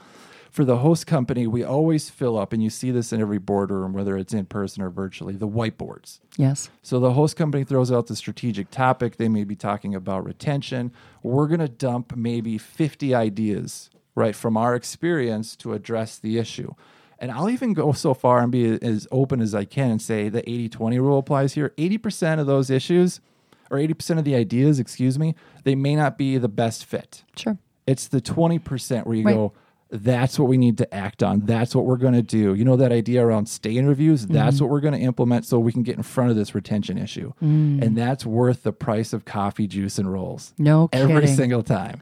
for 0.53 0.63
the 0.63 0.77
host 0.77 1.07
company, 1.07 1.47
we 1.47 1.63
always 1.63 2.11
fill 2.11 2.37
up, 2.37 2.53
and 2.53 2.63
you 2.63 2.69
see 2.69 2.91
this 2.91 3.11
in 3.11 3.19
every 3.19 3.39
boardroom, 3.39 3.91
whether 3.91 4.15
it's 4.15 4.35
in 4.35 4.45
person 4.45 4.83
or 4.83 4.91
virtually, 4.91 5.33
the 5.35 5.47
whiteboards. 5.47 6.19
Yes. 6.37 6.69
So 6.83 6.99
the 6.99 7.13
host 7.13 7.35
company 7.35 7.63
throws 7.63 7.91
out 7.91 8.05
the 8.05 8.15
strategic 8.15 8.69
topic. 8.69 9.17
They 9.17 9.27
may 9.29 9.45
be 9.45 9.55
talking 9.55 9.95
about 9.95 10.23
retention. 10.23 10.91
We're 11.23 11.47
going 11.47 11.59
to 11.59 11.67
dump 11.67 12.15
maybe 12.15 12.59
50 12.59 13.15
ideas, 13.15 13.89
right, 14.13 14.35
from 14.35 14.55
our 14.55 14.75
experience 14.75 15.55
to 15.55 15.73
address 15.73 16.19
the 16.19 16.37
issue. 16.37 16.73
And 17.17 17.31
I'll 17.31 17.49
even 17.49 17.73
go 17.73 17.91
so 17.91 18.13
far 18.13 18.39
and 18.43 18.51
be 18.51 18.77
as 18.79 19.07
open 19.11 19.41
as 19.41 19.55
I 19.55 19.65
can 19.65 19.89
and 19.89 20.01
say 20.01 20.29
the 20.29 20.47
80 20.47 20.69
20 20.69 20.99
rule 20.99 21.17
applies 21.17 21.53
here. 21.55 21.73
80% 21.79 22.39
of 22.39 22.45
those 22.45 22.69
issues, 22.69 23.21
or 23.71 23.79
80% 23.79 24.19
of 24.19 24.23
the 24.23 24.35
ideas, 24.35 24.77
excuse 24.79 25.17
me, 25.17 25.33
they 25.63 25.73
may 25.73 25.95
not 25.95 26.15
be 26.15 26.37
the 26.37 26.47
best 26.47 26.85
fit. 26.85 27.23
Sure. 27.35 27.57
It's 27.87 28.07
the 28.07 28.21
20% 28.21 29.07
where 29.07 29.15
you 29.15 29.25
Right. 29.25 29.33
go, 29.33 29.53
that's 29.93 30.39
what 30.39 30.49
we 30.49 30.57
need 30.57 30.77
to 30.79 30.93
act 30.93 31.21
on. 31.21 31.41
That's 31.45 31.75
what 31.75 31.85
we're 31.85 31.97
going 31.97 32.15
to 32.15 32.23
do. 32.23 32.55
You 32.55 32.65
know, 32.65 32.75
that 32.77 32.91
idea 32.91 33.25
around 33.25 33.45
stay 33.47 33.77
interviews, 33.77 34.25
that's 34.25 34.55
Mm-hmm. 34.57 34.65
what 34.65 34.71
we're 34.71 34.79
going 34.81 34.95
to 34.95 34.99
implement 34.99 35.45
so 35.45 35.59
we 35.59 35.71
can 35.71 35.83
get 35.83 35.95
in 35.97 36.03
front 36.03 36.31
of 36.31 36.35
this 36.35 36.55
retention 36.55 36.97
issue. 36.97 37.31
Mm. 37.41 37.81
And 37.81 37.95
that's 37.97 38.25
worth 38.25 38.63
the 38.63 38.73
price 38.73 39.13
of 39.13 39.23
coffee, 39.25 39.67
juice, 39.67 39.97
and 39.99 40.11
rolls. 40.11 40.53
No 40.57 40.89
Every 40.91 41.21
kidding. 41.21 41.35
single 41.35 41.61
time. 41.63 42.01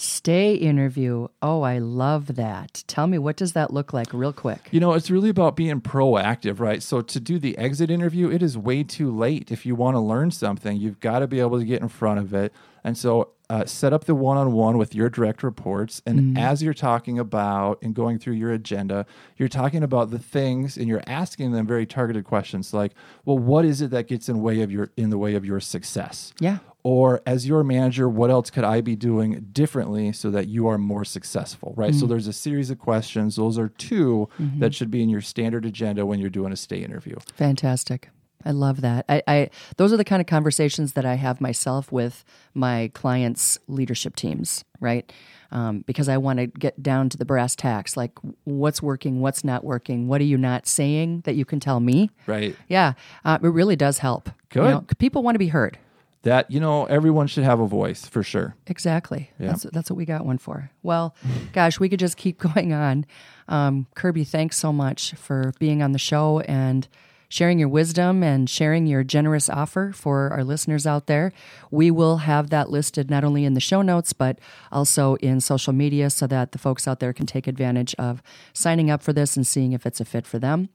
Stay 0.00 0.54
interview. 0.54 1.26
Oh, 1.42 1.62
I 1.62 1.78
love 1.78 2.36
that. 2.36 2.84
Tell 2.86 3.08
me, 3.08 3.18
what 3.18 3.36
does 3.36 3.54
that 3.54 3.72
look 3.72 3.92
like, 3.92 4.12
real 4.12 4.32
quick? 4.32 4.68
You 4.70 4.78
know, 4.78 4.92
it's 4.92 5.10
really 5.10 5.28
about 5.28 5.56
being 5.56 5.80
proactive, 5.80 6.60
right? 6.60 6.80
So 6.84 7.02
to 7.02 7.18
do 7.18 7.40
the 7.40 7.58
exit 7.58 7.90
interview, 7.90 8.30
it 8.30 8.40
is 8.40 8.56
way 8.56 8.84
too 8.84 9.10
late. 9.10 9.50
If 9.50 9.66
you 9.66 9.74
want 9.74 9.96
to 9.96 10.00
learn 10.00 10.30
something, 10.30 10.76
you've 10.76 11.00
got 11.00 11.18
to 11.18 11.26
be 11.26 11.40
able 11.40 11.58
to 11.58 11.64
get 11.64 11.82
in 11.82 11.88
front 11.88 12.20
of 12.20 12.32
it. 12.32 12.52
And 12.88 12.96
so 12.96 13.32
uh, 13.50 13.66
set 13.66 13.92
up 13.92 14.04
the 14.04 14.14
one 14.14 14.38
on 14.38 14.52
one 14.52 14.78
with 14.78 14.94
your 14.94 15.10
direct 15.10 15.42
reports. 15.42 16.00
And 16.06 16.18
mm-hmm. 16.18 16.36
as 16.38 16.62
you're 16.62 16.72
talking 16.72 17.18
about 17.18 17.78
and 17.82 17.94
going 17.94 18.18
through 18.18 18.34
your 18.34 18.50
agenda, 18.50 19.04
you're 19.36 19.48
talking 19.48 19.82
about 19.82 20.10
the 20.10 20.18
things 20.18 20.78
and 20.78 20.88
you're 20.88 21.02
asking 21.06 21.52
them 21.52 21.66
very 21.66 21.84
targeted 21.84 22.24
questions 22.24 22.72
like, 22.72 22.92
well, 23.26 23.38
what 23.38 23.66
is 23.66 23.82
it 23.82 23.90
that 23.90 24.08
gets 24.08 24.30
in 24.30 24.40
way 24.40 24.62
of 24.62 24.72
your 24.72 24.90
in 24.96 25.10
the 25.10 25.18
way 25.18 25.34
of 25.34 25.44
your 25.44 25.60
success? 25.60 26.32
Yeah. 26.40 26.58
or 26.82 27.20
as 27.26 27.46
your 27.46 27.64
manager 27.64 28.08
what 28.08 28.30
else 28.30 28.50
could 28.50 28.62
i 28.62 28.80
be 28.80 28.94
doing 28.94 29.48
differently 29.52 30.12
so 30.12 30.30
that 30.30 30.46
you 30.46 30.68
are 30.68 30.78
more 30.78 31.04
successful 31.04 31.74
right 31.76 31.92
so 31.92 32.06
mm. 32.06 32.10
there's 32.10 32.28
a 32.28 32.32
series 32.32 32.70
of 32.70 32.78
questions 32.78 33.34
those 33.34 33.58
are 33.58 33.68
2 33.68 34.28
mm-hmm. 34.38 34.60
that 34.60 34.72
should 34.72 34.88
be 34.88 35.02
in 35.02 35.08
your 35.08 35.20
standard 35.20 35.66
agenda 35.66 36.06
when 36.06 36.20
you're 36.20 36.30
doing 36.30 36.52
a 36.52 36.56
stay 36.56 36.78
interview 36.78 37.16
Fantastic. 37.34 38.10
I 38.48 38.52
love 38.52 38.80
that. 38.80 39.04
I, 39.08 39.22
I 39.28 39.50
those 39.76 39.92
are 39.92 39.96
the 39.98 40.04
kind 40.04 40.20
of 40.20 40.26
conversations 40.26 40.94
that 40.94 41.04
I 41.04 41.14
have 41.14 41.40
myself 41.40 41.92
with 41.92 42.24
my 42.54 42.90
clients' 42.94 43.58
leadership 43.68 44.16
teams, 44.16 44.64
right? 44.80 45.12
Um, 45.52 45.84
because 45.86 46.08
I 46.08 46.16
want 46.16 46.38
to 46.40 46.46
get 46.46 46.82
down 46.82 47.08
to 47.10 47.16
the 47.18 47.24
brass 47.24 47.54
tacks, 47.54 47.96
like 47.96 48.12
what's 48.44 48.82
working, 48.82 49.20
what's 49.20 49.44
not 49.44 49.64
working, 49.64 50.08
what 50.08 50.20
are 50.20 50.24
you 50.24 50.38
not 50.38 50.66
saying 50.66 51.20
that 51.24 51.36
you 51.36 51.44
can 51.44 51.60
tell 51.60 51.80
me? 51.80 52.10
right 52.26 52.56
Yeah, 52.68 52.94
uh, 53.24 53.38
it 53.42 53.46
really 53.48 53.76
does 53.76 53.98
help. 53.98 54.28
You 54.28 54.34
Good. 54.62 54.70
know, 54.70 54.84
people 54.98 55.22
want 55.22 55.34
to 55.34 55.38
be 55.38 55.48
heard. 55.48 55.78
that 56.22 56.50
you 56.50 56.58
know 56.60 56.84
everyone 56.86 57.26
should 57.28 57.44
have 57.44 57.60
a 57.60 57.66
voice 57.66 58.06
for 58.06 58.22
sure 58.22 58.56
Exactly. 58.66 59.30
That's 59.38 59.62
that's 59.72 59.90
what 59.90 59.96
we 59.96 60.04
got 60.04 60.24
one 60.26 60.38
for. 60.38 60.70
Well, 60.82 61.14
gosh, 61.52 61.78
we 61.78 61.88
could 61.88 62.00
just 62.00 62.16
keep 62.16 62.38
going 62.48 62.72
on. 62.72 63.04
Um, 63.48 63.86
Kirby, 63.94 64.24
thanks 64.24 64.56
so 64.58 64.72
much 64.72 65.12
for 65.14 65.52
being 65.58 65.82
on 65.82 65.92
the 65.92 65.98
show 65.98 66.40
and 66.40 66.88
sharing 67.28 67.58
your 67.58 67.68
wisdom 67.68 68.22
and 68.22 68.48
sharing 68.48 68.86
your 68.86 69.04
generous 69.04 69.48
offer 69.50 69.92
for 69.94 70.30
our 70.30 70.42
listeners 70.44 70.86
out 70.86 71.06
there. 71.06 71.32
We 71.70 71.90
will 71.90 72.18
have 72.18 72.50
that 72.50 72.70
listed 72.70 73.10
not 73.10 73.24
only 73.24 73.44
in 73.44 73.54
the 73.54 73.60
show 73.60 73.82
notes 73.82 74.12
but 74.12 74.38
also 74.72 75.16
in 75.16 75.40
social 75.40 75.72
media 75.72 76.10
so 76.10 76.26
that 76.26 76.52
the 76.52 76.58
folks 76.58 76.88
out 76.88 77.00
there 77.00 77.12
can 77.12 77.26
take 77.26 77.46
advantage 77.46 77.94
of 77.98 78.22
signing 78.52 78.90
up 78.90 79.02
for 79.02 79.12
this 79.12 79.36
and 79.36 79.46
seeing 79.46 79.72
if 79.72 79.84
it's 79.84 80.00
a 80.00 80.04
fit 80.04 80.26
for 80.26 80.38
them. 80.38 80.68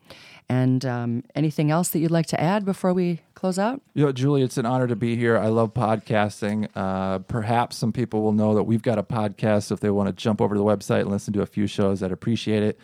And 0.50 0.86
um, 0.86 1.24
anything 1.36 1.72
else 1.72 1.90
that 1.90 2.00
you'd 2.00 2.12
like 2.12 2.28
to 2.28 2.40
add 2.40 2.66
before 2.66 2.94
we 2.94 3.22
close 3.34 3.58
out? 3.60 3.82
you 3.94 4.06
know 4.06 4.12
julie 4.12 4.42
it's 4.42 4.58
an 4.58 4.66
honor 4.66 4.88
to 4.88 4.96
be 4.96 5.16
here 5.18 5.38
i 5.38 5.48
love 5.48 5.74
podcasting 5.74 6.68
uh, 6.76 7.20
perhaps 7.20 7.76
some 7.76 7.92
people 7.92 8.22
will 8.22 8.32
know 8.32 8.56
that 8.56 8.64
we've 8.64 8.82
got 8.82 8.98
a 8.98 9.04
podcast 9.04 9.64
so 9.64 9.74
if 9.74 9.82
they 9.82 9.90
want 9.90 10.08
to 10.08 10.14
jump 10.14 10.40
over 10.40 10.56
to 10.56 10.60
the 10.60 10.64
website 10.66 11.02
and 11.02 11.12
listen 11.12 11.34
to 11.34 11.42
a 11.42 11.46
few 11.46 11.68
shows 11.68 12.02
i'd 12.02 12.12
appreciate 12.12 12.64
it 12.64 12.80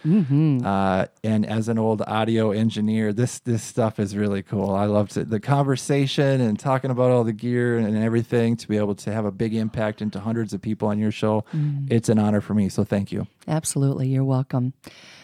uh, 0.66 1.06
and 1.24 1.46
as 1.46 1.70
an 1.70 1.78
old 1.80 2.02
audio 2.08 2.52
engineer 2.52 3.14
this 3.14 3.40
this 3.40 3.59
stuff 3.63 4.00
is 4.00 4.15
really 4.15 4.41
cool 4.41 4.74
i 4.74 4.86
love 4.86 5.10
to, 5.10 5.24
the 5.24 5.39
conversation 5.39 6.41
and 6.41 6.60
talking 6.60 6.91
about 6.91 7.12
all 7.12 7.24
the 7.24 7.34
gear 7.34 7.78
and, 7.78 7.88
and 7.88 7.98
everything 7.98 8.56
to 8.56 8.67
be 8.67 8.78
able 8.78 8.95
to 8.95 9.12
have 9.12 9.26
a 9.26 9.32
big 9.32 9.54
impact 9.54 10.02
into 10.02 10.19
hundreds 10.19 10.54
of 10.54 10.62
people 10.62 10.88
on 10.88 11.00
your 11.00 11.12
show 11.12 11.43
mm. 11.54 11.91
it's 11.91 12.10
an 12.10 12.19
honor 12.19 12.41
for 12.41 12.54
me 12.54 12.69
so 12.69 12.84
thank 12.84 13.12
you 13.12 13.28
Absolutely. 13.50 14.08
You're 14.08 14.24
welcome. 14.24 14.74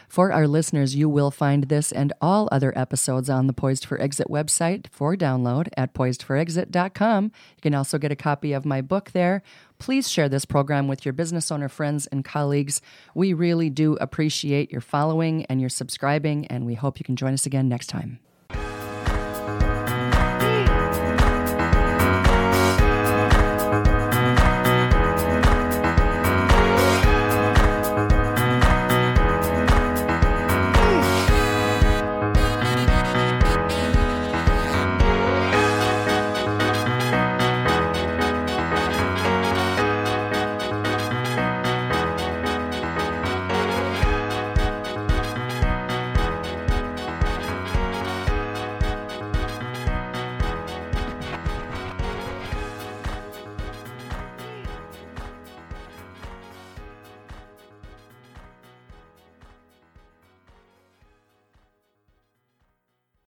For 0.09 0.31
our 0.31 0.47
listeners, 0.47 0.95
you 0.95 1.09
will 1.09 1.31
find 1.31 1.65
this 1.65 1.91
and 1.91 2.13
all 2.21 2.47
other 2.51 2.77
episodes 2.77 3.29
on 3.29 3.47
the 3.47 3.53
Poised 3.53 3.85
for 3.85 3.99
Exit 3.99 4.27
website 4.27 4.87
for 4.91 5.15
download 5.15 5.67
at 5.77 5.93
poisedforexit.com. 5.93 7.23
You 7.25 7.61
can 7.61 7.75
also 7.75 7.97
get 7.97 8.11
a 8.11 8.15
copy 8.15 8.53
of 8.53 8.65
my 8.65 8.81
book 8.81 9.11
there. 9.11 9.41
Please 9.77 10.09
share 10.09 10.29
this 10.29 10.45
program 10.45 10.87
with 10.87 11.05
your 11.05 11.13
business 11.13 11.51
owner 11.51 11.69
friends 11.69 12.07
and 12.07 12.23
colleagues. 12.23 12.81
We 13.13 13.33
really 13.33 13.69
do 13.69 13.97
appreciate 14.01 14.71
your 14.71 14.81
following 14.81 15.45
and 15.45 15.59
your 15.59 15.69
subscribing, 15.69 16.47
and 16.47 16.65
we 16.65 16.75
hope 16.75 16.99
you 16.99 17.05
can 17.05 17.15
join 17.15 17.33
us 17.33 17.45
again 17.45 17.67
next 17.67 17.87
time. 17.87 18.19